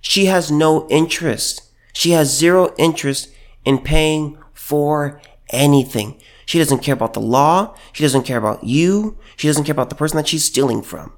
She 0.00 0.26
has 0.26 0.50
no 0.50 0.88
interest 0.88 1.72
she 1.92 2.12
has 2.12 2.36
zero 2.36 2.74
interest 2.78 3.30
in 3.64 3.78
paying 3.78 4.38
for 4.52 5.20
anything. 5.52 6.20
She 6.46 6.58
doesn't 6.58 6.80
care 6.80 6.94
about 6.94 7.14
the 7.14 7.20
law. 7.20 7.74
She 7.92 8.02
doesn't 8.02 8.24
care 8.24 8.38
about 8.38 8.64
you. 8.64 9.18
She 9.36 9.46
doesn't 9.46 9.64
care 9.64 9.72
about 9.72 9.88
the 9.88 9.94
person 9.94 10.16
that 10.16 10.28
she's 10.28 10.44
stealing 10.44 10.82
from. 10.82 11.12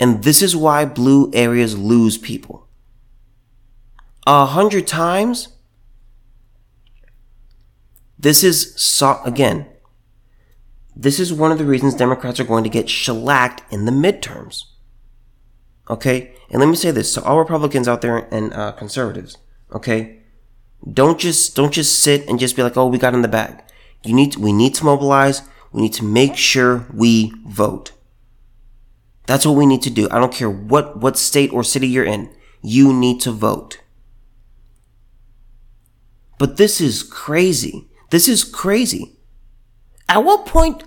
And 0.00 0.22
this 0.22 0.42
is 0.42 0.56
why 0.56 0.84
blue 0.84 1.30
areas 1.34 1.76
lose 1.76 2.18
people. 2.18 2.68
A 4.26 4.46
hundred 4.46 4.86
times. 4.86 5.48
This 8.18 8.42
is, 8.42 8.74
so, 8.80 9.20
again, 9.24 9.66
this 10.96 11.20
is 11.20 11.32
one 11.32 11.52
of 11.52 11.58
the 11.58 11.64
reasons 11.64 11.94
Democrats 11.94 12.40
are 12.40 12.44
going 12.44 12.64
to 12.64 12.70
get 12.70 12.90
shellacked 12.90 13.62
in 13.72 13.84
the 13.84 13.92
midterms. 13.92 14.64
Okay? 15.88 16.34
And 16.50 16.60
let 16.60 16.68
me 16.68 16.74
say 16.74 16.90
this 16.90 17.14
to 17.14 17.22
all 17.22 17.38
Republicans 17.38 17.86
out 17.86 18.00
there 18.00 18.28
and 18.32 18.52
uh, 18.52 18.72
conservatives, 18.72 19.36
okay? 19.72 20.17
Don't 20.92 21.18
just 21.18 21.56
don't 21.56 21.72
just 21.72 22.02
sit 22.02 22.28
and 22.28 22.38
just 22.38 22.56
be 22.56 22.62
like, 22.62 22.76
"Oh, 22.76 22.86
we 22.86 22.98
got 22.98 23.14
in 23.14 23.22
the 23.22 23.28
bag." 23.28 23.62
You 24.04 24.14
need 24.14 24.32
to, 24.32 24.40
we 24.40 24.52
need 24.52 24.74
to 24.76 24.84
mobilize. 24.84 25.42
We 25.72 25.82
need 25.82 25.92
to 25.94 26.04
make 26.04 26.36
sure 26.36 26.86
we 26.94 27.32
vote. 27.46 27.92
That's 29.26 29.44
what 29.44 29.56
we 29.56 29.66
need 29.66 29.82
to 29.82 29.90
do. 29.90 30.08
I 30.10 30.18
don't 30.18 30.32
care 30.32 30.50
what 30.50 30.98
what 30.98 31.18
state 31.18 31.52
or 31.52 31.62
city 31.64 31.88
you're 31.88 32.04
in. 32.04 32.30
You 32.62 32.92
need 32.92 33.20
to 33.22 33.32
vote. 33.32 33.80
But 36.38 36.56
this 36.56 36.80
is 36.80 37.02
crazy. 37.02 37.88
This 38.10 38.28
is 38.28 38.44
crazy. 38.44 39.16
At 40.08 40.24
what 40.24 40.46
point 40.46 40.84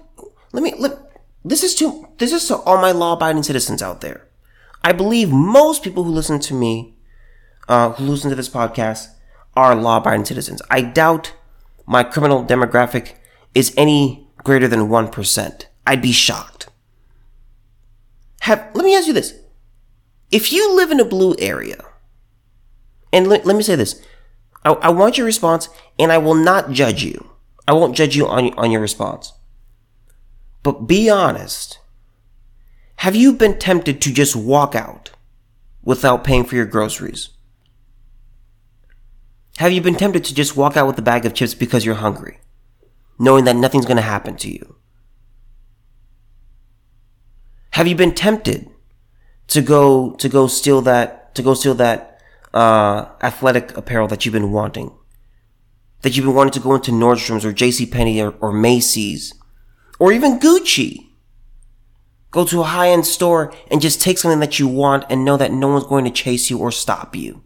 let 0.54 0.64
me 0.64 0.74
let 0.78 0.98
this 1.46 1.64
is 1.64 1.76
to 1.76 2.08
this 2.18 2.32
is 2.32 2.48
to 2.48 2.58
all 2.58 2.78
my 2.78 2.92
law 2.92 3.14
abiding 3.14 3.44
citizens 3.44 3.82
out 3.82 4.02
there. 4.02 4.28
I 4.84 4.94
believe 4.94 5.30
most 5.32 5.84
people 5.84 6.04
who 6.04 6.12
listen 6.12 6.40
to 6.40 6.54
me, 6.54 6.96
uh, 7.68 7.92
who 7.92 8.06
listen 8.06 8.30
to 8.32 8.36
this 8.36 8.50
podcast, 8.50 9.08
are 9.56 9.76
law 9.76 9.98
abiding 9.98 10.26
citizens. 10.26 10.62
I 10.70 10.82
doubt 10.82 11.34
my 11.86 12.04
criminal 12.04 12.44
demographic 12.44 13.14
is 13.54 13.74
any 13.76 14.28
greater 14.38 14.68
than 14.68 14.88
1%. 14.88 15.66
I'd 15.86 16.02
be 16.02 16.12
shocked. 16.12 16.70
Have, 18.42 18.70
let 18.74 18.86
me 18.86 18.96
ask 18.96 19.08
you 19.08 19.14
this. 19.14 19.38
If 20.32 20.54
you 20.54 20.76
live 20.76 20.92
in 20.92 21.00
a 21.00 21.06
blue 21.06 21.36
area, 21.38 21.84
and 23.12 23.28
let, 23.28 23.46
let 23.46 23.56
me 23.56 23.64
say 23.64 23.76
this, 23.76 24.02
I, 24.64 24.72
I 24.74 24.90
want 24.90 25.18
your 25.18 25.26
response, 25.26 25.70
and 26.00 26.12
I 26.12 26.18
will 26.18 26.36
not 26.36 26.72
judge 26.72 27.04
you. 27.04 27.32
I 27.68 27.74
won't 27.74 27.96
judge 27.96 28.16
you 28.16 28.28
on, 28.28 28.54
on 28.54 28.72
your 28.72 28.82
response. 28.82 29.34
But 30.64 30.88
be 30.88 31.10
honest. 31.10 31.80
Have 32.98 33.16
you 33.16 33.34
been 33.34 33.58
tempted 33.58 34.02
to 34.02 34.14
just 34.14 34.36
walk 34.36 34.76
out 34.76 35.12
without 35.84 36.24
paying 36.24 36.46
for 36.46 36.56
your 36.56 36.66
groceries? 36.66 37.30
Have 39.62 39.72
you 39.72 39.80
been 39.80 39.94
tempted 39.94 40.24
to 40.24 40.34
just 40.34 40.58
walk 40.58 40.76
out 40.76 40.88
with 40.88 40.98
a 40.98 41.04
bag 41.04 41.24
of 41.24 41.36
chips 41.36 41.54
because 41.54 41.86
you're 41.86 41.94
hungry, 41.94 42.40
knowing 43.20 43.46
that 43.46 43.56
nothing's 43.56 43.86
going 43.86 43.98
to 43.98 44.02
happen 44.02 44.36
to 44.38 44.52
you? 44.52 44.78
Have 47.74 47.86
you 47.86 47.94
been 47.94 48.16
tempted 48.16 48.72
to 49.50 49.62
go 49.62 50.16
to 50.16 50.28
go 50.28 50.48
steal 50.48 50.82
that 50.82 51.36
to 51.36 51.44
go 51.44 51.54
steal 51.54 51.76
that 51.76 52.20
uh, 52.56 53.06
athletic 53.22 53.78
apparel 53.78 54.08
that 54.08 54.26
you've 54.26 54.34
been 54.34 54.52
wanting? 54.52 54.98
That 56.02 56.18
you've 56.18 56.26
been 56.26 56.34
wanting 56.34 56.54
to 56.54 56.60
go 56.60 56.74
into 56.74 56.90
Nordstrom's 56.90 57.46
or 57.46 57.54
J.C. 57.54 57.86
Penney 57.86 58.20
or, 58.20 58.32
or 58.42 58.52
Macy's 58.52 59.32
or 60.00 60.12
even 60.12 60.40
Gucci 60.40 61.12
Go 62.32 62.46
to 62.46 62.62
a 62.62 62.64
high 62.64 62.90
end 62.90 63.06
store 63.06 63.54
and 63.70 63.80
just 63.80 64.02
take 64.02 64.18
something 64.18 64.40
that 64.40 64.58
you 64.58 64.68
want 64.68 65.06
and 65.08 65.24
know 65.24 65.38
that 65.38 65.52
no 65.52 65.68
one's 65.68 65.86
going 65.86 66.06
to 66.06 66.10
chase 66.10 66.50
you 66.50 66.58
or 66.58 66.72
stop 66.72 67.16
you. 67.16 67.44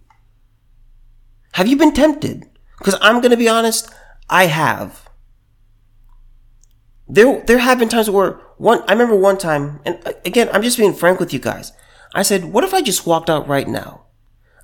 Have 1.56 1.68
you 1.68 1.78
been 1.78 1.94
tempted? 1.94 2.46
Because 2.78 2.98
I'm 3.02 3.22
going 3.22 3.32
to 3.32 3.38
be 3.38 3.50
honest, 3.50 3.90
I 4.30 4.46
have. 4.46 5.10
There, 7.08 7.42
there 7.48 7.60
have 7.60 7.80
been 7.80 7.90
times 7.90 8.10
where 8.10 8.40
one, 8.58 8.84
I 8.88 8.94
remember 8.94 9.16
one 9.16 9.38
time, 9.38 9.82
and 9.86 10.00
uh, 10.06 10.14
again, 10.26 10.50
I'm 10.52 10.64
just 10.64 10.78
being 10.78 10.94
frank 10.94 11.20
with 11.20 11.34
you 11.34 11.40
guys. 11.40 11.72
I 12.14 12.24
said, 12.24 12.46
what 12.46 12.64
if 12.64 12.74
I 12.74 12.82
just 12.82 13.06
walked 13.06 13.30
out 13.30 13.48
right 13.48 13.68
now? 13.68 14.06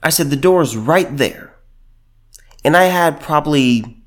I 0.02 0.10
said, 0.10 0.30
the 0.30 0.36
door 0.36 0.62
is 0.62 0.76
right 0.76 1.16
there. 1.18 1.56
And 2.64 2.78
I 2.78 2.86
had 2.86 3.20
probably, 3.20 4.04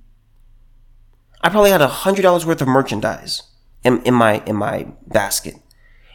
I 1.42 1.50
probably 1.50 1.70
had 1.70 1.82
a 1.82 1.88
hundred 1.88 2.22
dollars 2.22 2.46
worth 2.46 2.62
of 2.62 2.68
merchandise 2.68 3.42
in, 3.82 4.02
in 4.02 4.14
my, 4.14 4.42
in 4.46 4.56
my 4.56 4.88
basket 5.06 5.56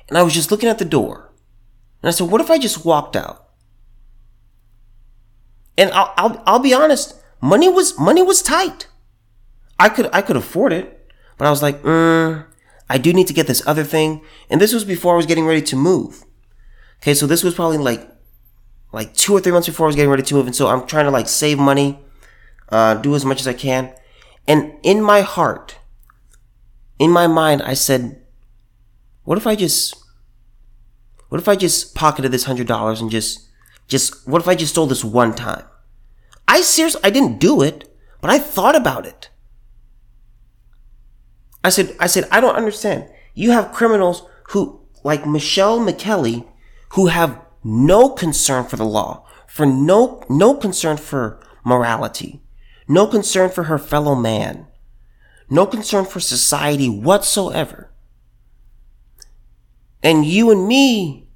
and 0.09 0.17
I 0.17 0.23
was 0.23 0.33
just 0.33 0.51
looking 0.51 0.69
at 0.69 0.79
the 0.79 0.85
door. 0.85 1.31
And 2.01 2.09
I 2.09 2.11
said, 2.11 2.29
what 2.29 2.41
if 2.41 2.49
I 2.49 2.57
just 2.57 2.83
walked 2.83 3.15
out? 3.15 3.49
And 5.79 5.91
I'll, 5.91 6.13
I'll, 6.17 6.43
I'll 6.45 6.59
be 6.59 6.74
honest, 6.74 7.15
money 7.39 7.69
was, 7.69 7.98
money 7.98 8.21
was 8.21 8.41
tight. 8.41 8.88
I 9.79 9.88
could, 9.88 10.09
I 10.12 10.21
could 10.21 10.36
afford 10.36 10.74
it, 10.74 11.09
but 11.38 11.48
I 11.48 11.50
was 11.50 11.62
like, 11.62 11.81
mm, 11.83 12.45
I 12.89 12.98
do 12.98 13.13
need 13.13 13.27
to 13.27 13.33
get 13.33 13.48
this 13.48 13.65
other 13.65 13.86
thing. 13.86 14.21
And 14.50 14.59
this 14.59 14.74
was 14.74 14.83
before 14.83 15.13
I 15.13 15.17
was 15.17 15.25
getting 15.25 15.45
ready 15.45 15.62
to 15.62 15.77
move. 15.77 16.25
Okay. 16.98 17.13
So 17.13 17.25
this 17.27 17.43
was 17.43 17.53
probably 17.53 17.77
like, 17.77 18.05
like 18.91 19.13
two 19.13 19.31
or 19.31 19.39
three 19.39 19.53
months 19.53 19.69
before 19.69 19.86
I 19.86 19.88
was 19.88 19.95
getting 19.95 20.09
ready 20.12 20.24
to 20.24 20.36
move. 20.36 20.48
And 20.48 20.55
so 20.55 20.67
I'm 20.67 20.86
trying 20.86 21.05
to 21.05 21.12
like 21.12 21.29
save 21.29 21.57
money, 21.57 21.98
uh, 22.67 22.95
do 22.95 23.15
as 23.15 23.24
much 23.24 23.39
as 23.39 23.48
I 23.48 23.53
can. 23.53 23.93
And 24.50 24.74
in 24.83 25.01
my 25.01 25.21
heart, 25.21 25.77
in 26.98 27.09
my 27.09 27.27
mind, 27.27 27.62
I 27.62 27.74
said, 27.74 28.21
what 29.24 29.38
if 29.38 29.48
I 29.48 29.55
just, 29.55 29.95
what 31.29 31.39
if 31.39 31.48
I 31.48 31.55
just 31.55 31.95
pocketed 31.95 32.33
this 32.33 32.43
hundred 32.43 32.67
dollars 32.67 33.00
and 33.00 33.09
just, 33.09 33.45
just, 33.89 34.27
what 34.27 34.41
if 34.41 34.48
I 34.48 34.55
just 34.55 34.72
stole 34.72 34.86
this 34.86 35.03
one 35.03 35.36
time? 35.36 35.65
I 36.48 36.62
seriously, 36.62 37.01
I 37.03 37.10
didn't 37.10 37.39
do 37.39 37.62
it, 37.62 37.93
but 38.22 38.29
I 38.29 38.39
thought 38.39 38.75
about 38.75 39.05
it. 39.05 39.29
I 41.63 41.69
said, 41.69 41.96
I 42.00 42.08
said, 42.08 42.27
I 42.31 42.39
don't 42.39 42.55
understand. 42.55 43.10
You 43.34 43.51
have 43.51 43.74
criminals 43.74 44.24
who, 44.50 44.81
like 45.03 45.27
Michelle 45.27 45.79
McKelly, 45.79 46.48
who 46.93 47.08
have 47.08 47.41
no 47.63 48.10
concern 48.10 48.65
for 48.65 48.77
the 48.77 48.86
law, 48.86 49.25
for 49.48 49.65
no, 49.65 50.24
no 50.29 50.55
concern 50.55 50.98
for 50.98 51.39
morality, 51.63 52.41
no 52.88 53.08
concern 53.08 53.50
for 53.50 53.63
her 53.63 53.77
fellow 53.77 54.15
man, 54.15 54.67
no 55.50 55.65
concern 55.65 56.05
for 56.05 56.19
society 56.19 56.89
whatsoever. 56.89 57.91
And 60.01 60.25
you 60.25 60.50
and 60.51 60.67
me, 60.67 61.27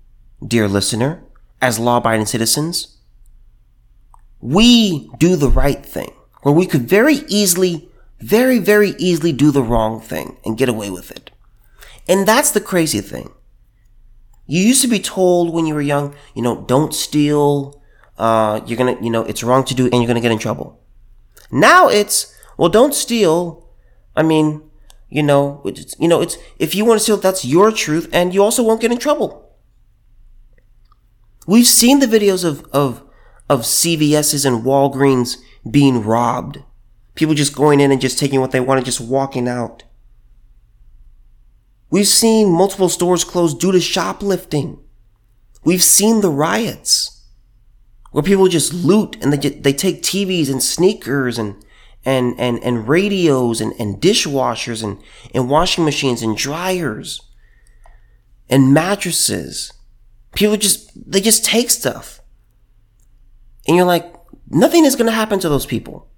dear 0.46 0.68
listener, 0.68 1.23
as 1.64 1.80
law 1.80 1.96
abiding 1.96 2.26
citizens, 2.26 2.98
we 4.42 5.10
do 5.18 5.38
the 5.38 5.48
right 5.48 5.86
thing, 5.86 6.12
where 6.42 6.54
we 6.54 6.66
could 6.66 6.82
very 6.82 7.20
easily, 7.30 7.90
very, 8.20 8.60
very 8.60 8.90
easily 9.00 9.32
do 9.32 9.50
the 9.50 9.64
wrong 9.64 10.02
thing 10.02 10.36
and 10.44 10.58
get 10.58 10.68
away 10.68 10.90
with 10.90 11.10
it. 11.10 11.32
And 12.06 12.28
that's 12.28 12.52
the 12.52 12.60
crazy 12.60 13.00
thing. 13.00 13.32
You 14.46 14.62
used 14.62 14.82
to 14.82 14.90
be 14.90 15.00
told 15.00 15.54
when 15.54 15.66
you 15.66 15.74
were 15.74 15.82
young, 15.82 16.14
you 16.36 16.42
know, 16.42 16.66
don't 16.68 16.94
steal, 16.94 17.82
uh, 18.18 18.60
you're 18.66 18.78
gonna, 18.78 19.02
you 19.02 19.10
know, 19.10 19.24
it's 19.24 19.42
wrong 19.42 19.64
to 19.64 19.74
do 19.74 19.86
and 19.86 20.02
you're 20.02 20.08
gonna 20.08 20.20
get 20.20 20.34
in 20.34 20.40
trouble. 20.40 20.82
Now 21.50 21.88
it's, 21.88 22.36
well, 22.58 22.68
don't 22.68 22.94
steal. 22.94 23.70
I 24.18 24.24
mean, 24.24 24.70
you 25.10 25.24
know, 25.24 25.62
it's, 25.64 25.96
you 25.98 26.10
know, 26.10 26.20
it's, 26.20 26.38
if 26.60 26.76
you 26.76 26.84
want 26.84 27.00
to 27.00 27.04
steal, 27.04 27.16
that's 27.16 27.46
your 27.46 27.72
truth 27.72 28.10
and 28.12 28.34
you 28.34 28.44
also 28.44 28.64
won't 28.64 28.82
get 28.82 28.92
in 28.92 28.98
trouble. 28.98 29.43
We've 31.46 31.68
seen 31.68 32.00
the 32.00 32.06
videos 32.06 32.46
of, 32.46 32.66
of, 32.72 33.04
of 33.50 33.62
CVS's 33.62 34.46
and 34.46 34.64
Walgreens 34.64 35.38
being 35.70 36.04
robbed. 36.04 36.60
People 37.16 37.36
just 37.36 37.56
going 37.56 37.80
in 37.80 37.92
and 37.92 38.02
just 38.02 38.18
taking 38.18 38.40
what 38.40 38.52
they 38.52 38.60
want 38.60 38.80
and 38.80 38.86
just 38.86 39.02
walking 39.02 39.48
out. 39.48 39.84
We've 41.90 42.08
seen 42.08 42.52
multiple 42.52 42.90
stores 42.90 43.24
closed 43.24 43.60
due 43.60 43.72
to 43.72 43.80
shoplifting. 43.80 44.80
We've 45.64 45.84
seen 45.84 46.22
the 46.22 46.32
riots 46.32 47.24
where 48.12 48.24
people 48.24 48.48
just 48.48 48.74
loot 48.74 49.18
and 49.22 49.32
they 49.32 49.38
get, 49.38 49.64
they 49.64 49.74
take 49.74 50.02
TVs 50.02 50.50
and 50.50 50.62
sneakers 50.62 51.38
and 51.38 51.64
and 52.06 52.38
and 52.38 52.62
and 52.64 52.88
radios 52.88 53.62
and, 53.62 53.74
and 53.80 54.02
dishwashers 54.02 54.84
and, 54.84 55.02
and 55.34 55.50
washing 55.50 55.86
machines 55.86 56.22
and 56.22 56.36
dryers 56.36 57.22
and 58.50 58.74
mattresses. 58.74 59.72
People 60.34 60.58
just 60.58 60.92
they 61.12 61.22
just 61.22 61.46
take 61.46 61.70
stuff. 61.70 62.22
And 63.68 63.78
you're 63.78 63.86
like, 63.86 64.14
nothing 64.50 64.86
is 64.86 64.96
gonna 64.96 65.12
happen 65.12 65.40
to 65.40 65.50
those 65.50 65.66
people. 65.66 66.10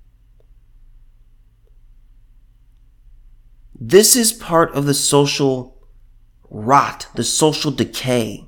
This 3.80 4.16
is 4.16 4.34
part 4.34 4.74
of 4.74 4.86
the 4.86 4.94
social 4.94 5.78
rot, 6.50 7.08
the 7.16 7.24
social 7.24 7.72
decay. 7.72 8.48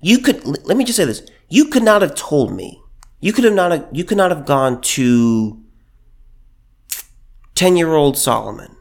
You 0.00 0.18
could, 0.18 0.44
let 0.66 0.76
me 0.76 0.84
just 0.84 0.96
say 0.96 1.04
this. 1.04 1.22
You 1.48 1.66
could 1.66 1.82
not 1.82 2.02
have 2.02 2.14
told 2.14 2.52
me. 2.52 2.82
You 3.20 3.32
could 3.32 3.44
have 3.44 3.54
not, 3.54 3.94
you 3.94 4.04
could 4.04 4.16
not 4.16 4.30
have 4.30 4.46
gone 4.46 4.80
to 4.80 5.62
10 7.54 7.76
year 7.76 7.94
old 7.94 8.18
Solomon, 8.18 8.74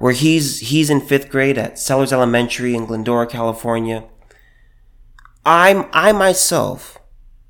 where 0.00 0.14
he's, 0.14 0.60
he's 0.60 0.88
in 0.88 0.98
fifth 0.98 1.28
grade 1.28 1.58
at 1.58 1.78
Sellers 1.78 2.10
Elementary 2.10 2.74
in 2.74 2.86
Glendora, 2.86 3.26
California. 3.26 4.02
I'm, 5.44 5.84
I 5.92 6.10
myself, 6.12 6.98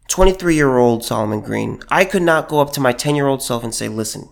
23 0.09 0.57
year 0.57 0.77
old 0.77 1.05
Solomon 1.05 1.43
Green, 1.43 1.81
I 1.89 2.05
could 2.05 2.23
not 2.23 2.49
go 2.49 2.61
up 2.61 2.73
to 2.73 2.81
my 2.81 2.93
10 2.93 3.15
year 3.15 3.29
old 3.29 3.41
self 3.41 3.63
and 3.63 3.73
say, 3.73 3.87
listen, 3.87 4.29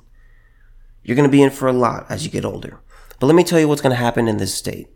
you're 1.04 1.14
going 1.14 1.28
to 1.28 1.32
be 1.32 1.42
in 1.42 1.50
for 1.50 1.68
a 1.68 1.72
lot 1.72 2.06
as 2.10 2.24
you 2.24 2.30
get 2.30 2.44
older. 2.44 2.80
But 3.20 3.28
let 3.28 3.36
me 3.36 3.44
tell 3.44 3.60
you 3.60 3.68
what's 3.68 3.82
going 3.82 3.94
to 3.94 4.02
happen 4.02 4.26
in 4.26 4.38
this 4.38 4.52
state. 4.52 4.88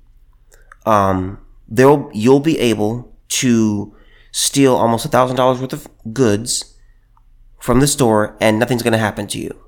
Um, 0.85 1.39
there 1.69 2.05
you'll 2.13 2.41
be 2.41 2.59
able 2.59 3.17
to 3.29 3.95
steal 4.33 4.75
almost 4.75 5.05
a 5.05 5.09
thousand 5.09 5.37
dollars 5.37 5.61
worth 5.61 5.73
of 5.73 5.87
goods 6.13 6.77
from 7.61 7.79
the 7.79 7.87
store 7.87 8.37
and 8.41 8.59
nothing's 8.59 8.83
going 8.83 8.93
to 8.93 8.99
happen 8.99 9.29
to 9.29 9.39
you. 9.39 9.63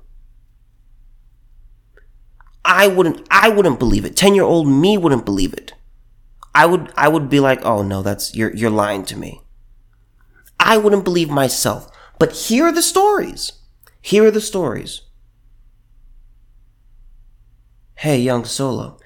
I 2.65 2.87
wouldn't, 2.87 3.25
I 3.31 3.47
wouldn't 3.47 3.79
believe 3.79 4.03
it. 4.03 4.17
10 4.17 4.35
year 4.35 4.43
old 4.43 4.67
me 4.67 4.97
wouldn't 4.97 5.25
believe 5.25 5.53
it. 5.53 5.73
I 6.53 6.65
would, 6.65 6.91
I 6.97 7.07
would 7.07 7.29
be 7.29 7.39
like, 7.39 7.63
oh 7.63 7.83
no, 7.83 8.01
that's, 8.01 8.35
you're, 8.35 8.53
you're 8.53 8.69
lying 8.69 9.05
to 9.05 9.17
me. 9.17 9.41
I 10.59 10.77
wouldn't 10.77 11.03
believe 11.03 11.29
myself. 11.29 11.89
But 12.19 12.33
here 12.33 12.65
are 12.65 12.71
the 12.71 12.81
stories. 12.81 13.53
Here 14.01 14.25
are 14.25 14.31
the 14.31 14.41
stories 14.41 15.01
hey, 17.95 18.19
young 18.19 18.45
Solo, 18.45 18.97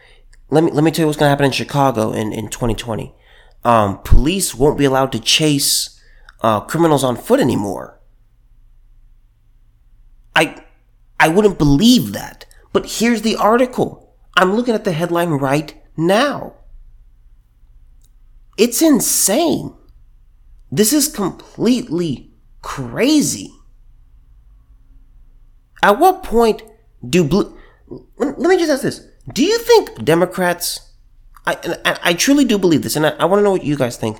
let 0.49 0.63
me 0.63 0.71
let 0.71 0.83
me 0.83 0.91
tell 0.91 1.03
you 1.03 1.07
what's 1.07 1.17
gonna 1.17 1.29
happen 1.29 1.45
in 1.45 1.51
Chicago 1.51 2.11
in 2.11 2.33
in 2.33 2.49
2020. 2.49 3.13
Um, 3.63 3.99
police 3.99 4.55
won't 4.55 4.77
be 4.77 4.85
allowed 4.85 5.11
to 5.11 5.19
chase 5.19 5.99
uh, 6.41 6.61
criminals 6.61 7.03
on 7.03 7.15
foot 7.15 7.39
anymore. 7.39 7.99
I 10.35 10.63
I 11.19 11.29
wouldn't 11.29 11.57
believe 11.57 12.13
that. 12.13 12.45
But 12.71 12.85
here's 12.99 13.21
the 13.21 13.35
article. 13.35 14.13
I'm 14.35 14.53
looking 14.55 14.75
at 14.75 14.83
the 14.83 14.91
headline 14.91 15.29
right 15.29 15.73
now. 15.97 16.53
It's 18.57 18.81
insane. 18.81 19.73
This 20.71 20.93
is 20.93 21.07
completely 21.07 22.31
crazy. 22.61 23.53
At 25.81 25.99
what 25.99 26.23
point 26.23 26.61
do 27.07 27.23
blue 27.23 27.57
let 28.17 28.37
me 28.37 28.57
just 28.57 28.71
ask 28.71 28.83
this: 28.83 29.07
Do 29.31 29.43
you 29.43 29.57
think 29.59 30.03
Democrats? 30.03 30.91
I 31.45 31.77
I, 32.03 32.13
truly 32.13 32.45
do 32.45 32.59
believe 32.59 32.83
this, 32.83 32.95
and 32.95 33.07
I, 33.07 33.09
I 33.11 33.25
want 33.25 33.39
to 33.39 33.43
know 33.43 33.51
what 33.51 33.63
you 33.63 33.75
guys 33.75 33.97
think. 33.97 34.19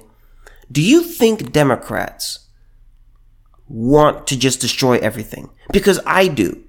Do 0.71 0.81
you 0.81 1.03
think 1.03 1.51
Democrats 1.51 2.47
want 3.67 4.25
to 4.27 4.37
just 4.37 4.61
destroy 4.61 4.97
everything? 4.97 5.49
Because 5.71 5.99
I 6.05 6.27
do. 6.27 6.63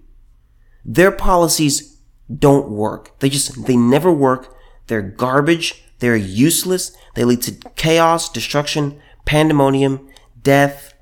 Their 0.85 1.13
policies 1.13 1.99
don't 2.35 2.71
work. 2.71 3.19
They 3.21 3.29
just 3.29 3.67
they 3.67 3.77
never 3.77 4.13
work. 4.13 4.55
They're 4.87 5.03
garbage. 5.03 5.85
They're 5.99 6.17
useless. 6.17 6.97
They 7.15 7.25
lead 7.25 7.43
to 7.43 7.53
chaos, 7.77 8.29
destruction, 8.29 9.01
pandemonium, 9.25 10.09
death, 10.43 10.95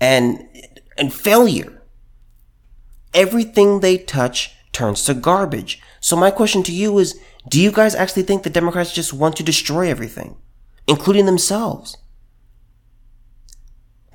and 0.00 0.48
and 0.96 1.12
failure. 1.12 1.82
Everything 3.14 3.80
they 3.80 3.98
touch 3.98 4.54
turns 4.72 5.04
to 5.04 5.14
garbage. 5.14 5.80
So 6.00 6.16
my 6.16 6.30
question 6.30 6.62
to 6.64 6.72
you 6.72 6.98
is, 6.98 7.18
do 7.48 7.60
you 7.60 7.72
guys 7.72 7.94
actually 7.94 8.22
think 8.24 8.42
the 8.42 8.50
Democrats 8.50 8.92
just 8.92 9.12
want 9.12 9.36
to 9.36 9.42
destroy 9.42 9.88
everything, 9.88 10.36
including 10.86 11.26
themselves? 11.26 11.96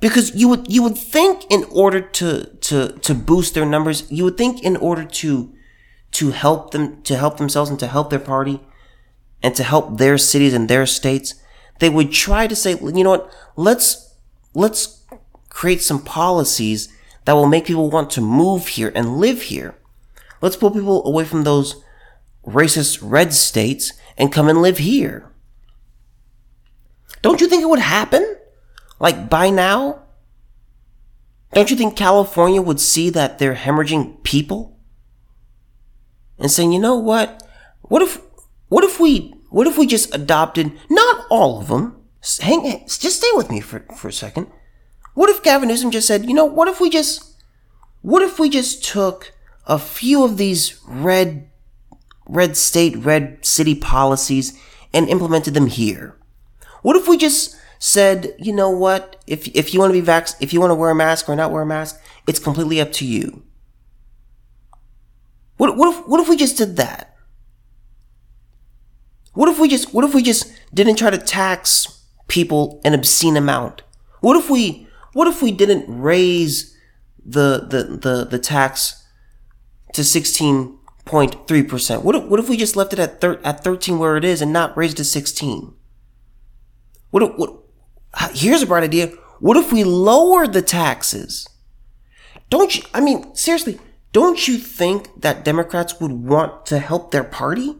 Because 0.04 0.34
you 0.34 0.50
would 0.50 0.70
you 0.70 0.82
would 0.82 0.98
think 0.98 1.46
in 1.48 1.64
order 1.70 2.02
to 2.02 2.44
to 2.68 2.92
to 3.06 3.14
boost 3.14 3.54
their 3.54 3.64
numbers, 3.64 4.04
you 4.10 4.24
would 4.24 4.36
think 4.36 4.62
in 4.62 4.76
order 4.76 5.02
to 5.02 5.50
to 6.18 6.30
help 6.32 6.72
them 6.72 7.00
to 7.04 7.16
help 7.16 7.38
themselves 7.38 7.70
and 7.70 7.80
to 7.80 7.86
help 7.86 8.10
their 8.10 8.18
party 8.18 8.60
and 9.42 9.56
to 9.56 9.62
help 9.62 9.96
their 9.96 10.18
cities 10.18 10.52
and 10.52 10.68
their 10.68 10.84
states, 10.84 11.36
they 11.78 11.88
would 11.88 12.12
try 12.12 12.46
to 12.46 12.54
say, 12.54 12.72
you 12.72 13.02
know 13.02 13.12
what, 13.16 13.32
let's 13.56 14.14
let's 14.52 15.06
create 15.48 15.80
some 15.80 16.02
policies 16.04 16.92
that 17.24 17.32
will 17.32 17.46
make 17.46 17.64
people 17.64 17.88
want 17.88 18.10
to 18.10 18.20
move 18.20 18.66
here 18.76 18.92
and 18.94 19.16
live 19.16 19.40
here. 19.44 19.74
Let's 20.42 20.56
pull 20.56 20.70
people 20.70 21.02
away 21.06 21.24
from 21.24 21.44
those 21.44 21.82
racist 22.46 22.98
red 23.00 23.32
states 23.32 23.94
and 24.18 24.30
come 24.30 24.50
and 24.50 24.60
live 24.60 24.76
here. 24.76 25.32
Don't 27.22 27.40
you 27.40 27.48
think 27.48 27.62
it 27.62 27.70
would 27.70 27.78
happen? 27.78 28.36
Like 29.04 29.28
by 29.28 29.50
now? 29.50 30.00
Don't 31.52 31.70
you 31.70 31.76
think 31.76 31.94
California 31.94 32.62
would 32.62 32.80
see 32.80 33.10
that 33.10 33.38
they're 33.38 33.54
hemorrhaging 33.54 34.22
people? 34.22 34.78
And 36.38 36.50
saying, 36.50 36.72
you 36.72 36.78
know 36.78 36.96
what? 36.96 37.42
What 37.82 38.00
if, 38.00 38.22
what 38.68 38.82
if 38.82 38.98
we, 38.98 39.34
what 39.50 39.66
if 39.66 39.76
we 39.76 39.86
just 39.86 40.14
adopted, 40.14 40.72
not 40.88 41.26
all 41.28 41.60
of 41.60 41.68
them, 41.68 42.02
hang, 42.40 42.82
just 42.86 43.18
stay 43.18 43.28
with 43.34 43.50
me 43.50 43.60
for, 43.60 43.80
for 43.94 44.08
a 44.08 44.12
second. 44.12 44.46
What 45.12 45.28
if 45.28 45.42
Gavin 45.42 45.68
Newsom 45.68 45.90
just 45.90 46.08
said, 46.08 46.24
you 46.24 46.32
know, 46.32 46.46
what 46.46 46.68
if 46.68 46.80
we 46.80 46.88
just, 46.88 47.36
what 48.00 48.22
if 48.22 48.38
we 48.38 48.48
just 48.48 48.82
took 48.82 49.34
a 49.66 49.78
few 49.78 50.24
of 50.24 50.38
these 50.38 50.80
red, 50.88 51.50
red 52.26 52.56
state, 52.56 52.96
red 52.96 53.44
city 53.44 53.74
policies 53.74 54.58
and 54.94 55.10
implemented 55.10 55.52
them 55.52 55.66
here? 55.66 56.16
What 56.80 56.96
if 56.96 57.06
we 57.06 57.18
just 57.18 57.54
said, 57.84 58.34
you 58.38 58.50
know 58.50 58.70
what? 58.70 59.22
If, 59.26 59.46
if 59.48 59.74
you 59.74 59.78
want 59.78 59.92
to 59.92 60.00
be 60.00 60.06
vax, 60.06 60.34
if 60.40 60.54
you 60.54 60.60
want 60.60 60.70
to 60.70 60.74
wear 60.74 60.88
a 60.88 60.94
mask 60.94 61.28
or 61.28 61.36
not 61.36 61.52
wear 61.52 61.60
a 61.60 61.66
mask, 61.66 62.00
it's 62.26 62.38
completely 62.38 62.80
up 62.80 62.92
to 62.92 63.04
you. 63.04 63.42
What, 65.58 65.76
what 65.76 65.94
if, 65.94 66.08
what 66.08 66.18
if 66.18 66.26
we 66.26 66.38
just 66.38 66.56
did 66.56 66.78
that? 66.78 67.14
What 69.34 69.50
if 69.50 69.58
we 69.58 69.68
just 69.68 69.92
what 69.92 70.04
if 70.04 70.14
we 70.14 70.22
just 70.22 70.50
didn't 70.72 70.96
try 70.96 71.10
to 71.10 71.18
tax 71.18 72.04
people 72.26 72.80
an 72.84 72.94
obscene 72.94 73.36
amount? 73.36 73.82
What 74.20 74.36
if 74.36 74.48
we 74.48 74.88
what 75.12 75.28
if 75.28 75.42
we 75.42 75.50
didn't 75.50 75.84
raise 75.86 76.74
the 77.22 77.66
the 77.68 77.98
the, 78.00 78.24
the 78.24 78.38
tax 78.38 79.04
to 79.92 80.00
16.3%? 80.02 82.02
What 82.02 82.14
if, 82.14 82.24
what 82.24 82.40
if 82.40 82.48
we 82.48 82.56
just 82.56 82.76
left 82.76 82.92
it 82.92 83.00
at 83.00 83.20
thir- 83.20 83.40
at 83.44 83.64
13 83.64 83.98
where 83.98 84.16
it 84.16 84.24
is 84.24 84.40
and 84.40 84.52
not 84.52 84.76
raised 84.76 84.98
to 84.98 85.04
16? 85.04 85.74
What 87.10 87.36
what 87.36 87.63
Here's 88.34 88.62
a 88.62 88.66
bright 88.66 88.84
idea. 88.84 89.08
What 89.40 89.56
if 89.56 89.72
we 89.72 89.84
lower 89.84 90.46
the 90.46 90.62
taxes? 90.62 91.48
Don't 92.50 92.76
you 92.76 92.82
I 92.92 93.00
mean 93.00 93.34
seriously, 93.34 93.78
don't 94.12 94.46
you 94.46 94.58
think 94.58 95.22
that 95.22 95.44
Democrats 95.44 96.00
would 96.00 96.12
want 96.12 96.66
to 96.66 96.78
help 96.78 97.10
their 97.10 97.24
party? 97.24 97.76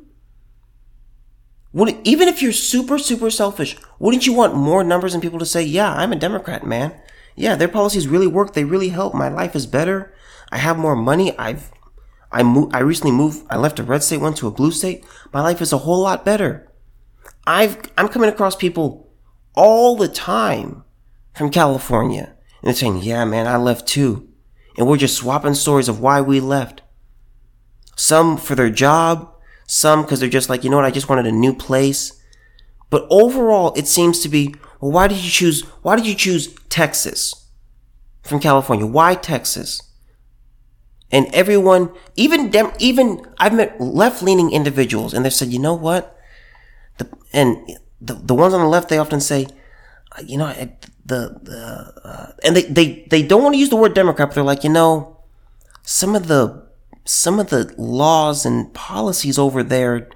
Would, 1.72 1.96
even 2.04 2.28
if 2.28 2.40
you're 2.40 2.52
super, 2.52 2.98
super 2.98 3.30
selfish, 3.30 3.76
wouldn't 3.98 4.26
you 4.26 4.32
want 4.32 4.54
more 4.54 4.84
numbers 4.84 5.12
and 5.12 5.22
people 5.22 5.40
to 5.40 5.46
say, 5.46 5.62
yeah, 5.62 5.92
I'm 5.92 6.12
a 6.12 6.16
Democrat, 6.16 6.64
man. 6.64 6.94
Yeah, 7.34 7.56
their 7.56 7.68
policies 7.68 8.06
really 8.06 8.28
work. 8.28 8.52
They 8.52 8.62
really 8.62 8.90
help. 8.90 9.12
My 9.12 9.28
life 9.28 9.56
is 9.56 9.66
better. 9.66 10.14
I 10.52 10.58
have 10.58 10.78
more 10.78 10.94
money. 10.94 11.36
I've, 11.36 11.72
I 12.30 12.44
moved, 12.44 12.76
I 12.76 12.78
recently 12.78 13.10
moved, 13.10 13.44
I 13.50 13.56
left 13.56 13.80
a 13.80 13.82
red 13.82 14.04
state, 14.04 14.20
went 14.20 14.36
to 14.36 14.46
a 14.46 14.52
blue 14.52 14.70
state. 14.70 15.04
My 15.32 15.40
life 15.40 15.60
is 15.60 15.72
a 15.72 15.78
whole 15.78 16.00
lot 16.00 16.24
better. 16.24 16.70
I've, 17.44 17.76
I'm 17.98 18.08
coming 18.08 18.28
across 18.28 18.54
people 18.54 19.03
all 19.54 19.96
the 19.96 20.08
time 20.08 20.84
from 21.34 21.50
California 21.50 22.34
and 22.64 22.68
they're 22.68 22.74
saying, 22.74 23.02
yeah, 23.02 23.24
man, 23.24 23.46
I 23.46 23.56
left 23.56 23.86
too. 23.86 24.28
And 24.76 24.88
we're 24.88 24.96
just 24.96 25.16
swapping 25.16 25.54
stories 25.54 25.88
of 25.88 26.00
why 26.00 26.20
we 26.20 26.40
left. 26.40 26.80
Some 27.94 28.36
for 28.36 28.54
their 28.54 28.70
job, 28.70 29.32
some 29.66 30.02
because 30.02 30.20
they're 30.20 30.28
just 30.28 30.48
like, 30.48 30.64
you 30.64 30.70
know 30.70 30.76
what, 30.76 30.84
I 30.84 30.90
just 30.90 31.08
wanted 31.08 31.26
a 31.26 31.32
new 31.32 31.54
place. 31.54 32.20
But 32.90 33.06
overall, 33.10 33.72
it 33.76 33.86
seems 33.86 34.20
to 34.20 34.28
be, 34.28 34.54
well, 34.80 34.92
why 34.92 35.08
did 35.08 35.18
you 35.18 35.30
choose, 35.30 35.62
why 35.82 35.96
did 35.96 36.06
you 36.06 36.14
choose 36.14 36.54
Texas 36.68 37.48
from 38.22 38.40
California? 38.40 38.86
Why 38.86 39.14
Texas? 39.14 39.82
And 41.10 41.26
everyone, 41.34 41.92
even 42.16 42.50
them, 42.50 42.72
even 42.78 43.24
I've 43.38 43.54
met 43.54 43.80
left-leaning 43.80 44.52
individuals, 44.52 45.14
and 45.14 45.24
they've 45.24 45.32
said, 45.32 45.52
you 45.52 45.58
know 45.58 45.74
what? 45.74 46.18
The, 46.98 47.08
and 47.32 47.78
the, 48.04 48.14
the 48.14 48.34
ones 48.34 48.52
on 48.54 48.60
the 48.60 48.68
left, 48.68 48.88
they 48.88 48.98
often 48.98 49.20
say, 49.20 49.46
you 50.24 50.36
know, 50.36 50.52
the, 51.06 51.38
the 51.42 51.92
uh, 52.04 52.32
and 52.44 52.56
they, 52.56 52.62
they, 52.62 53.06
they 53.10 53.22
don't 53.22 53.42
want 53.42 53.54
to 53.54 53.58
use 53.58 53.70
the 53.70 53.76
word 53.76 53.94
Democrat, 53.94 54.28
but 54.28 54.34
they're 54.34 54.44
like, 54.44 54.64
you 54.64 54.70
know, 54.70 55.18
some 55.82 56.14
of 56.14 56.28
the 56.28 56.64
some 57.06 57.38
of 57.38 57.50
the 57.50 57.74
laws 57.76 58.46
and 58.46 58.72
policies 58.72 59.38
over 59.38 59.62
there 59.62 60.08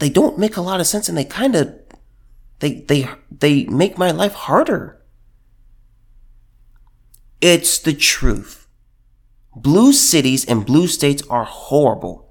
they 0.00 0.08
don't 0.08 0.38
make 0.38 0.56
a 0.56 0.60
lot 0.60 0.80
of 0.80 0.86
sense 0.88 1.08
and 1.08 1.16
they 1.16 1.24
kind 1.24 1.54
of 1.54 1.72
they 2.58 2.80
they 2.80 3.08
they 3.30 3.64
make 3.66 3.96
my 3.96 4.10
life 4.10 4.32
harder. 4.32 5.00
It's 7.40 7.78
the 7.78 7.94
truth. 7.94 8.66
Blue 9.54 9.92
cities 9.92 10.44
and 10.44 10.66
blue 10.66 10.86
states 10.88 11.22
are 11.30 11.44
horrible. 11.44 12.28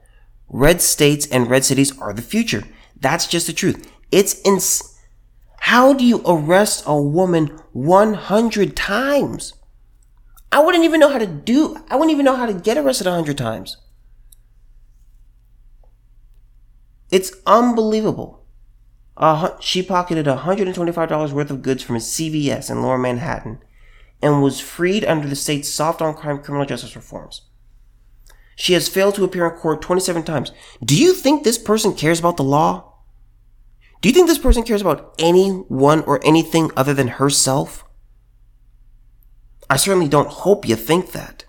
Red 0.50 0.82
states 0.82 1.26
and 1.28 1.50
red 1.50 1.64
cities 1.64 1.98
are 2.00 2.14
the 2.14 2.22
future. 2.22 2.64
That's 3.00 3.28
just 3.28 3.48
the 3.48 3.54
truth 3.54 3.90
it's 4.12 4.42
ins- 4.46 4.98
how 5.60 5.94
do 5.94 6.04
you 6.04 6.22
arrest 6.26 6.84
a 6.86 7.00
woman 7.00 7.48
100 7.74 8.76
times 8.76 9.54
I 10.52 10.60
wouldn't 10.60 10.84
even 10.84 11.00
know 11.00 11.10
how 11.10 11.20
to 11.20 11.28
do, 11.28 11.78
I 11.90 11.96
wouldn't 11.96 12.12
even 12.12 12.26
know 12.26 12.36
how 12.36 12.46
to 12.46 12.54
get 12.54 12.78
arrested 12.78 13.08
a 13.08 13.12
hundred 13.12 13.38
times. 13.38 13.78
It's 17.12 17.34
unbelievable. 17.46 18.46
Uh, 19.18 19.58
she 19.60 19.84
pocketed 19.84 20.26
$125 20.26 21.32
worth 21.32 21.52
of 21.52 21.62
goods 21.62 21.84
from 21.84 21.98
a 21.98 22.00
CVS 22.00 22.72
in 22.72 22.82
lower 22.82 22.98
Manhattan 22.98 23.60
and 24.22 24.42
was 24.42 24.60
freed 24.60 25.04
under 25.06 25.28
the 25.28 25.36
state's 25.36 25.70
soft 25.70 26.02
on 26.02 26.14
crime 26.14 26.42
criminal 26.42 26.66
justice 26.66 26.96
reforms. 26.96 27.42
She 28.56 28.74
has 28.74 28.90
failed 28.90 29.16
to 29.16 29.24
appear 29.24 29.48
in 29.48 29.56
court 29.56 29.82
27 29.82 30.24
times. 30.24 30.52
Do 30.84 31.00
you 31.00 31.14
think 31.14 31.44
this 31.44 31.58
person 31.58 31.94
cares 31.94 32.20
about 32.20 32.38
the 32.38 32.44
law? 32.44 32.89
Do 34.02 34.08
you 34.08 34.14
think 34.14 34.28
this 34.28 34.38
person 34.38 34.64
cares 34.64 34.82
about 34.82 35.14
anyone 35.20 36.02
or 36.04 36.26
anything 36.26 36.72
other 36.76 36.94
than 36.94 37.08
herself? 37.08 37.84
I 39.70 39.76
certainly 39.76 40.08
don't 40.08 40.30
hope 40.30 40.68
you 40.68 40.76
think 40.76 41.12
that. 41.12 41.46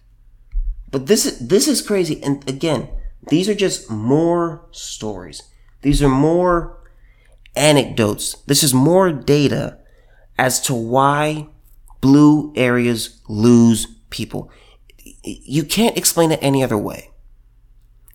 But 0.90 1.06
this 1.06 1.24
is, 1.24 1.48
this 1.48 1.68
is 1.68 1.80
crazy. 1.80 2.20
And 2.22 2.46
again, 2.48 2.88
these 3.28 3.48
are 3.48 3.54
just 3.54 3.90
more 3.90 4.66
stories. 4.72 5.42
These 5.82 6.02
are 6.02 6.08
more 6.08 6.82
anecdotes. 7.54 8.34
This 8.46 8.62
is 8.62 8.74
more 8.74 9.12
data 9.12 9.78
as 10.36 10.60
to 10.62 10.74
why 10.74 11.46
blue 12.00 12.52
areas 12.56 13.20
lose 13.28 13.86
people. 14.10 14.50
You 15.22 15.64
can't 15.64 15.96
explain 15.96 16.32
it 16.32 16.40
any 16.42 16.64
other 16.64 16.78
way. 16.78 17.09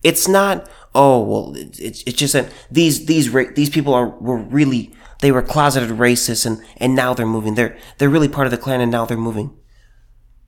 It's 0.05 0.27
not, 0.27 0.69
oh, 0.93 1.23
well, 1.23 1.53
it's, 1.55 2.03
it's 2.03 2.13
just 2.13 2.33
that 2.33 2.51
these, 2.69 3.07
these, 3.07 3.33
these 3.55 3.71
people 3.71 3.95
are, 3.95 4.07
were 4.07 4.37
really, 4.37 4.93
they 5.21 5.31
were 5.31 5.41
closeted 5.41 5.89
racists 5.89 6.45
and, 6.45 6.63
and 6.77 6.93
now 6.93 7.15
they're 7.15 7.25
moving. 7.25 7.55
They're, 7.55 7.75
they're 7.97 8.07
really 8.07 8.29
part 8.29 8.45
of 8.45 8.51
the 8.51 8.57
Klan 8.59 8.81
and 8.81 8.91
now 8.91 9.05
they're 9.05 9.17
moving. 9.17 9.57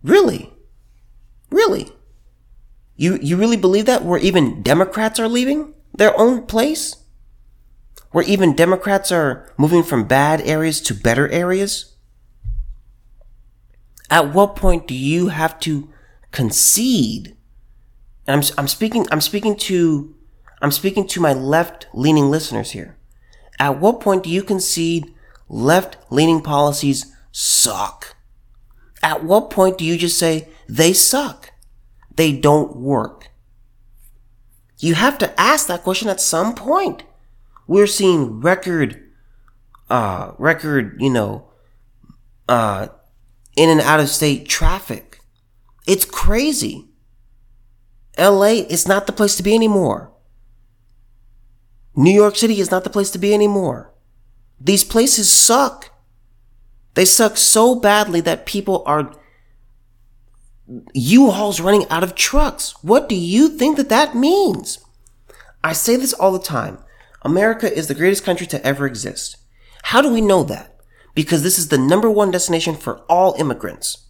Really? 0.03 0.53
Really? 1.49 1.91
You, 2.97 3.17
you 3.19 3.35
really 3.35 3.57
believe 3.57 3.87
that? 3.87 4.05
Where 4.05 4.19
even 4.19 4.61
Democrats 4.61 5.19
are 5.19 5.27
leaving 5.27 5.73
their 5.91 6.15
own 6.19 6.45
place? 6.45 6.95
Where 8.11 8.25
even 8.25 8.55
Democrats 8.55 9.11
are 9.11 9.51
moving 9.57 9.81
from 9.81 10.07
bad 10.07 10.39
areas 10.41 10.81
to 10.81 10.93
better 10.93 11.27
areas? 11.29 11.95
At 14.11 14.35
what 14.35 14.55
point 14.55 14.87
do 14.87 14.93
you 14.93 15.29
have 15.29 15.59
to 15.61 15.89
concede? 16.31 17.36
And 18.27 18.43
I'm, 18.43 18.51
I'm 18.57 18.67
speaking, 18.67 19.07
I'm 19.11 19.21
speaking 19.21 19.55
to, 19.55 20.13
I'm 20.61 20.71
speaking 20.71 21.07
to 21.07 21.21
my 21.21 21.33
left 21.33 21.87
leaning 21.93 22.29
listeners 22.29 22.71
here. 22.71 22.97
At 23.59 23.79
what 23.79 24.01
point 24.01 24.23
do 24.23 24.29
you 24.29 24.43
concede 24.43 25.13
left 25.47 25.97
leaning 26.11 26.41
policies 26.41 27.13
suck? 27.31 28.15
At 29.01 29.23
what 29.23 29.49
point 29.49 29.77
do 29.77 29.85
you 29.85 29.97
just 29.97 30.19
say, 30.19 30.49
they 30.67 30.93
suck? 30.93 31.51
They 32.15 32.33
don't 32.33 32.75
work. 32.75 33.29
You 34.79 34.95
have 34.95 35.17
to 35.19 35.39
ask 35.39 35.67
that 35.67 35.83
question 35.83 36.09
at 36.09 36.21
some 36.21 36.53
point. 36.53 37.03
We're 37.67 37.87
seeing 37.87 38.41
record, 38.41 39.03
uh, 39.89 40.31
record, 40.37 40.97
you 40.99 41.09
know, 41.09 41.49
uh, 42.47 42.87
in 43.55 43.69
and 43.69 43.81
out 43.81 43.99
of 43.99 44.09
state 44.09 44.47
traffic. 44.47 45.19
It's 45.87 46.05
crazy. 46.05 46.86
LA 48.17 48.65
is 48.69 48.87
not 48.87 49.05
the 49.05 49.13
place 49.13 49.35
to 49.37 49.43
be 49.43 49.53
anymore. 49.53 50.11
New 51.95 52.13
York 52.13 52.35
City 52.35 52.59
is 52.59 52.71
not 52.71 52.83
the 52.83 52.89
place 52.89 53.09
to 53.11 53.19
be 53.19 53.33
anymore. 53.33 53.93
These 54.59 54.83
places 54.83 55.29
suck. 55.29 55.91
They 56.93 57.05
suck 57.05 57.37
so 57.37 57.75
badly 57.75 58.21
that 58.21 58.45
people 58.45 58.83
are 58.85 59.13
U-Hauls 60.93 61.59
running 61.61 61.87
out 61.89 62.03
of 62.03 62.15
trucks. 62.15 62.75
What 62.83 63.07
do 63.07 63.15
you 63.15 63.49
think 63.49 63.77
that 63.77 63.89
that 63.89 64.15
means? 64.15 64.79
I 65.63 65.73
say 65.73 65.95
this 65.95 66.13
all 66.13 66.31
the 66.31 66.39
time. 66.39 66.79
America 67.23 67.71
is 67.71 67.87
the 67.87 67.95
greatest 67.95 68.23
country 68.23 68.47
to 68.47 68.65
ever 68.65 68.85
exist. 68.85 69.37
How 69.83 70.01
do 70.01 70.11
we 70.11 70.21
know 70.21 70.43
that? 70.43 70.79
Because 71.15 71.43
this 71.43 71.57
is 71.57 71.69
the 71.69 71.77
number 71.77 72.09
one 72.09 72.31
destination 72.31 72.75
for 72.75 72.99
all 73.09 73.33
immigrants. 73.39 74.05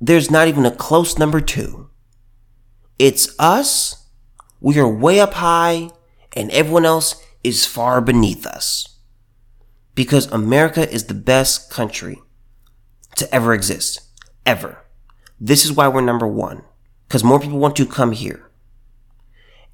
There's 0.00 0.30
not 0.30 0.48
even 0.48 0.64
a 0.64 0.70
close 0.70 1.18
number 1.18 1.40
two. 1.40 1.83
It's 2.98 3.34
us. 3.38 4.06
We 4.60 4.78
are 4.78 4.88
way 4.88 5.20
up 5.20 5.34
high 5.34 5.90
and 6.34 6.50
everyone 6.50 6.86
else 6.86 7.22
is 7.42 7.66
far 7.66 8.00
beneath 8.00 8.46
us 8.46 8.98
because 9.94 10.30
America 10.32 10.90
is 10.90 11.06
the 11.06 11.14
best 11.14 11.70
country 11.70 12.22
to 13.16 13.32
ever 13.32 13.52
exist. 13.52 14.00
Ever. 14.46 14.78
This 15.40 15.64
is 15.64 15.72
why 15.72 15.88
we're 15.88 16.00
number 16.00 16.26
one. 16.26 16.62
Because 17.06 17.24
more 17.24 17.40
people 17.40 17.58
want 17.58 17.76
to 17.76 17.86
come 17.86 18.12
here. 18.12 18.50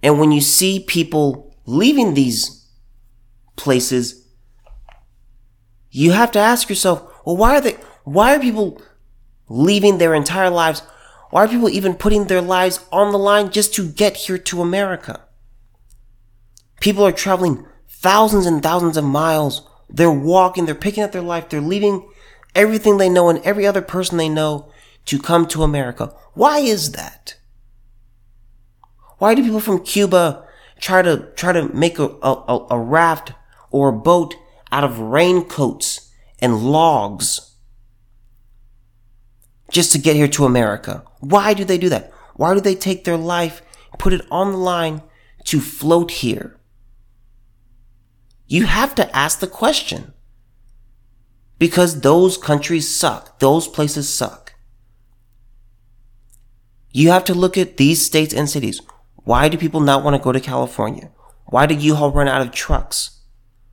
And 0.02 0.18
when 0.18 0.32
you 0.32 0.40
see 0.40 0.80
people 0.80 1.54
leaving 1.66 2.14
these 2.14 2.68
places, 3.56 4.26
you 5.90 6.12
have 6.12 6.32
to 6.32 6.38
ask 6.38 6.68
yourself, 6.68 7.02
well, 7.24 7.36
why 7.36 7.56
are 7.56 7.60
they, 7.60 7.76
why 8.04 8.34
are 8.34 8.40
people 8.40 8.80
leaving 9.48 9.98
their 9.98 10.14
entire 10.14 10.50
lives? 10.50 10.82
Why 11.30 11.44
are 11.44 11.48
people 11.48 11.68
even 11.68 11.94
putting 11.94 12.24
their 12.24 12.42
lives 12.42 12.84
on 12.90 13.12
the 13.12 13.18
line 13.18 13.50
just 13.50 13.72
to 13.74 13.88
get 13.88 14.16
here 14.16 14.38
to 14.38 14.62
America? 14.62 15.20
People 16.80 17.06
are 17.06 17.12
traveling 17.12 17.66
thousands 17.88 18.46
and 18.46 18.62
thousands 18.62 18.96
of 18.96 19.04
miles 19.04 19.66
they're 19.88 20.10
walking, 20.10 20.66
they're 20.66 20.74
picking 20.74 21.02
up 21.02 21.12
their 21.12 21.22
life, 21.22 21.48
they're 21.48 21.60
leaving 21.60 22.08
everything 22.54 22.96
they 22.96 23.08
know 23.08 23.28
and 23.28 23.40
every 23.40 23.66
other 23.66 23.82
person 23.82 24.18
they 24.18 24.28
know 24.28 24.70
to 25.06 25.18
come 25.18 25.46
to 25.46 25.62
America. 25.62 26.14
Why 26.34 26.58
is 26.58 26.92
that? 26.92 27.36
Why 29.18 29.34
do 29.34 29.42
people 29.42 29.60
from 29.60 29.84
Cuba 29.84 30.46
try 30.80 31.02
to 31.02 31.28
try 31.36 31.52
to 31.52 31.68
make 31.74 31.98
a, 31.98 32.06
a, 32.22 32.66
a 32.70 32.78
raft 32.78 33.32
or 33.70 33.88
a 33.88 33.92
boat 33.92 34.34
out 34.72 34.84
of 34.84 34.98
raincoats 34.98 36.10
and 36.40 36.62
logs 36.62 37.49
just 39.70 39.92
to 39.92 39.98
get 39.98 40.16
here 40.16 40.28
to 40.28 40.44
America. 40.44 41.04
Why 41.20 41.54
do 41.54 41.64
they 41.64 41.78
do 41.78 41.88
that? 41.88 42.12
Why 42.34 42.54
do 42.54 42.60
they 42.60 42.74
take 42.74 43.04
their 43.04 43.16
life, 43.16 43.62
put 43.98 44.12
it 44.12 44.26
on 44.30 44.52
the 44.52 44.58
line 44.58 45.02
to 45.44 45.60
float 45.60 46.10
here? 46.10 46.58
You 48.46 48.66
have 48.66 48.94
to 48.96 49.16
ask 49.16 49.38
the 49.38 49.46
question. 49.46 50.12
Because 51.58 52.00
those 52.00 52.36
countries 52.36 52.92
suck. 52.94 53.38
Those 53.38 53.68
places 53.68 54.12
suck. 54.12 54.54
You 56.90 57.10
have 57.10 57.24
to 57.26 57.34
look 57.34 57.56
at 57.56 57.76
these 57.76 58.04
states 58.04 58.34
and 58.34 58.48
cities. 58.48 58.80
Why 59.16 59.48
do 59.48 59.58
people 59.58 59.80
not 59.80 60.02
want 60.02 60.16
to 60.16 60.22
go 60.22 60.32
to 60.32 60.40
California? 60.40 61.12
Why 61.46 61.66
did 61.66 61.82
U-Haul 61.82 62.10
run 62.10 62.26
out 62.26 62.42
of 62.42 62.50
trucks 62.50 63.20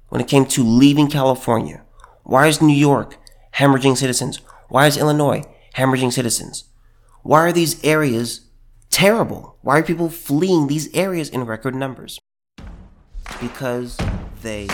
when 0.09 0.21
it 0.21 0.27
came 0.27 0.45
to 0.47 0.63
leaving 0.63 1.09
California? 1.09 1.83
Why 2.23 2.47
is 2.47 2.61
New 2.61 2.75
York 2.75 3.17
hemorrhaging 3.55 3.97
citizens? 3.97 4.41
Why 4.69 4.85
is 4.85 4.97
Illinois 4.97 5.43
hemorrhaging 5.77 6.11
citizens? 6.11 6.65
Why 7.23 7.39
are 7.41 7.51
these 7.51 7.83
areas 7.83 8.49
terrible? 8.89 9.57
Why 9.61 9.79
are 9.79 9.83
people 9.83 10.09
fleeing 10.09 10.67
these 10.67 10.93
areas 10.95 11.29
in 11.29 11.45
record 11.45 11.75
numbers? 11.75 12.19
Because 13.39 13.97
they 14.41 14.67